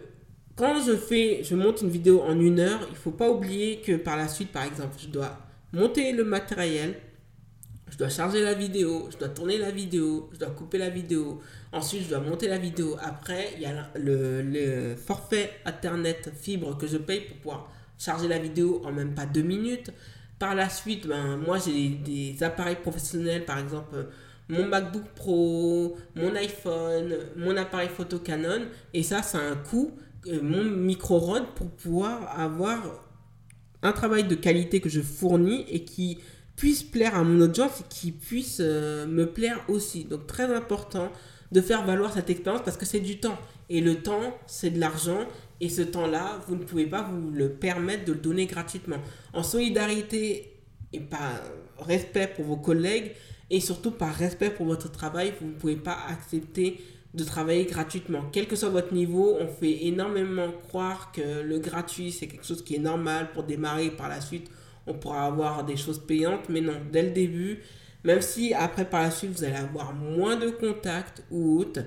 quand 0.56 0.82
je 0.82 0.96
fais, 0.96 1.44
je 1.44 1.54
monte 1.54 1.82
une 1.82 1.90
vidéo 1.90 2.22
en 2.22 2.40
une 2.40 2.58
heure, 2.60 2.80
il 2.90 2.96
faut 2.96 3.10
pas 3.10 3.30
oublier 3.30 3.80
que 3.82 3.96
par 3.96 4.16
la 4.16 4.26
suite, 4.26 4.50
par 4.50 4.64
exemple, 4.64 4.96
je 4.98 5.08
dois 5.08 5.38
monter 5.74 6.12
le 6.12 6.24
matériel, 6.24 6.94
je 7.90 7.98
dois 7.98 8.08
charger 8.08 8.42
la 8.42 8.54
vidéo, 8.54 9.08
je 9.12 9.18
dois 9.18 9.28
tourner 9.28 9.58
la 9.58 9.70
vidéo, 9.70 10.30
je 10.32 10.38
dois 10.38 10.50
couper 10.50 10.78
la 10.78 10.88
vidéo. 10.88 11.42
Ensuite, 11.72 12.04
je 12.04 12.08
dois 12.08 12.20
monter 12.20 12.48
la 12.48 12.56
vidéo. 12.56 12.96
Après, 13.02 13.50
il 13.56 13.62
y 13.62 13.66
a 13.66 13.90
le, 13.96 14.96
forfait 14.96 15.50
Internet 15.66 16.30
fibre 16.34 16.76
que 16.78 16.86
je 16.86 16.96
paye 16.96 17.20
pour 17.20 17.36
pouvoir 17.36 17.72
charger 17.98 18.26
la 18.26 18.38
vidéo 18.38 18.82
en 18.84 18.92
même 18.92 19.14
pas 19.14 19.26
deux 19.26 19.42
minutes. 19.42 19.92
Par 20.38 20.54
la 20.54 20.70
suite, 20.70 21.06
ben, 21.06 21.36
moi, 21.36 21.58
j'ai 21.58 21.90
des 21.90 22.42
appareils 22.42 22.76
professionnels, 22.76 23.44
par 23.44 23.58
exemple 23.58 24.06
mon 24.48 24.66
MacBook 24.66 25.04
Pro, 25.14 25.96
mon 26.14 26.34
iPhone, 26.36 27.14
mon 27.36 27.56
appareil 27.56 27.88
photo 27.88 28.18
Canon. 28.18 28.66
Et 28.94 29.02
ça, 29.02 29.22
ça 29.22 29.38
a 29.38 29.42
un 29.42 29.56
coût 29.56 29.92
mon 30.42 30.64
micro-rod 30.64 31.44
pour 31.54 31.70
pouvoir 31.70 32.38
avoir 32.38 33.04
un 33.82 33.92
travail 33.92 34.24
de 34.24 34.34
qualité 34.34 34.80
que 34.80 34.88
je 34.88 35.00
fournis 35.00 35.64
et 35.68 35.84
qui 35.84 36.18
puisse 36.56 36.82
plaire 36.82 37.14
à 37.14 37.22
mon 37.22 37.40
audience 37.40 37.80
et 37.80 37.84
qui 37.88 38.12
puisse 38.12 38.58
euh, 38.60 39.06
me 39.06 39.26
plaire 39.26 39.62
aussi. 39.68 40.04
Donc 40.04 40.26
très 40.26 40.52
important 40.54 41.10
de 41.52 41.60
faire 41.60 41.84
valoir 41.84 42.12
cette 42.12 42.30
expérience 42.30 42.62
parce 42.64 42.76
que 42.76 42.86
c'est 42.86 43.00
du 43.00 43.18
temps. 43.20 43.38
Et 43.68 43.80
le 43.80 43.96
temps, 44.02 44.36
c'est 44.46 44.70
de 44.70 44.80
l'argent. 44.80 45.26
Et 45.60 45.68
ce 45.68 45.82
temps-là, 45.82 46.40
vous 46.46 46.56
ne 46.56 46.64
pouvez 46.64 46.86
pas 46.86 47.02
vous 47.02 47.30
le 47.30 47.50
permettre 47.50 48.04
de 48.04 48.12
le 48.12 48.18
donner 48.18 48.46
gratuitement. 48.46 48.96
En 49.32 49.42
solidarité 49.42 50.52
et 50.92 51.00
par 51.00 51.40
respect 51.78 52.32
pour 52.34 52.44
vos 52.44 52.56
collègues 52.56 53.12
et 53.50 53.60
surtout 53.60 53.90
par 53.90 54.14
respect 54.14 54.50
pour 54.50 54.66
votre 54.66 54.90
travail, 54.90 55.34
vous 55.40 55.46
ne 55.48 55.54
pouvez 55.54 55.76
pas 55.76 55.96
accepter 56.08 56.80
de 57.16 57.24
travailler 57.24 57.64
gratuitement. 57.64 58.26
Quel 58.30 58.46
que 58.46 58.56
soit 58.56 58.68
votre 58.68 58.92
niveau, 58.92 59.36
on 59.40 59.48
fait 59.48 59.86
énormément 59.86 60.52
croire 60.68 61.12
que 61.12 61.40
le 61.40 61.58
gratuit, 61.58 62.12
c'est 62.12 62.26
quelque 62.26 62.44
chose 62.44 62.62
qui 62.62 62.76
est 62.76 62.80
normal 62.80 63.32
pour 63.32 63.44
démarrer. 63.44 63.90
Par 63.90 64.10
la 64.10 64.20
suite, 64.20 64.50
on 64.86 64.94
pourra 64.94 65.24
avoir 65.24 65.64
des 65.64 65.76
choses 65.76 65.98
payantes. 65.98 66.50
Mais 66.50 66.60
non, 66.60 66.76
dès 66.92 67.02
le 67.02 67.10
début, 67.10 67.62
même 68.04 68.20
si 68.20 68.52
après, 68.52 68.84
par 68.84 69.02
la 69.02 69.10
suite, 69.10 69.30
vous 69.30 69.44
allez 69.44 69.56
avoir 69.56 69.94
moins 69.94 70.36
de 70.36 70.50
contacts 70.50 71.24
ou 71.30 71.58
autres, 71.58 71.80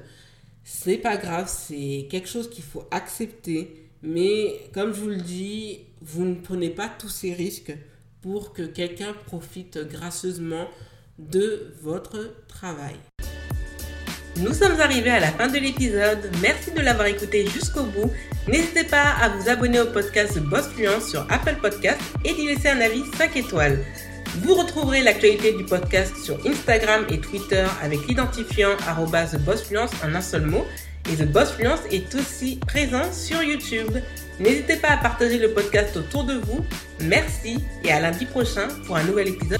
c'est 0.63 0.97
pas 0.97 1.15
grave, 1.15 1.47
c'est 1.47 2.07
quelque 2.09 2.27
chose 2.27 2.49
qu'il 2.49 2.63
faut 2.63 2.87
accepter. 2.89 3.89
Mais 4.01 4.69
comme 4.73 4.93
je 4.93 4.99
vous 4.99 5.09
le 5.09 5.17
dis, 5.17 5.81
vous 6.01 6.25
ne 6.25 6.35
prenez 6.35 6.71
pas 6.71 6.89
tous 6.89 7.09
ces 7.09 7.33
risques 7.33 7.75
pour 8.21 8.51
que 8.51 8.63
quelqu'un 8.63 9.13
profite 9.13 9.77
gracieusement 9.77 10.67
de 11.19 11.73
votre 11.81 12.45
travail. 12.47 12.95
Nous 14.41 14.54
sommes 14.54 14.80
arrivés 14.80 15.10
à 15.10 15.19
la 15.19 15.32
fin 15.32 15.47
de 15.47 15.58
l'épisode. 15.58 16.30
Merci 16.41 16.71
de 16.71 16.80
l'avoir 16.80 17.08
écouté 17.08 17.45
jusqu'au 17.47 17.84
bout. 17.84 18.10
N'hésitez 18.47 18.86
pas 18.86 19.15
à 19.21 19.28
vous 19.30 19.49
abonner 19.49 19.82
au 19.82 19.88
podcast 19.88 20.39
Boss 20.39 20.69
Fluence 20.69 21.10
sur 21.10 21.28
Apple 21.30 21.58
Podcast 21.62 21.99
et 22.23 22.34
d'y 22.34 22.47
laisser 22.47 22.69
un 22.69 22.80
avis 22.80 23.04
5 23.17 23.36
étoiles. 23.36 23.80
Vous 24.38 24.56
retrouverez 24.56 25.02
l'actualité 25.02 25.52
du 25.52 25.65
podcast 25.65 26.15
sur 26.23 26.38
Instagram 26.47 27.06
et 27.10 27.19
Twitter 27.19 27.65
avec 27.84 28.08
l'identifiant 28.08 28.78
TheBossFluence 28.78 29.91
en 30.06 30.15
un 30.15 30.21
seul 30.21 30.45
mot. 30.45 30.65
Et 31.12 31.17
The 31.17 31.30
Boss 31.30 31.52
Fluence 31.52 31.82
est 31.91 32.15
aussi 32.15 32.60
présent 32.65 33.12
sur 33.12 33.43
YouTube. 33.43 33.97
N'hésitez 34.39 34.78
pas 34.78 34.89
à 34.89 34.97
partager 34.97 35.38
le 35.38 35.49
podcast 35.52 35.97
autour 35.97 36.23
de 36.23 36.36
vous. 36.36 36.65
Merci 37.02 37.58
et 37.84 37.91
à 37.91 37.99
lundi 37.99 38.25
prochain 38.25 38.69
pour 38.86 38.95
un 38.95 39.04
nouvel 39.04 39.30
épisode. 39.30 39.60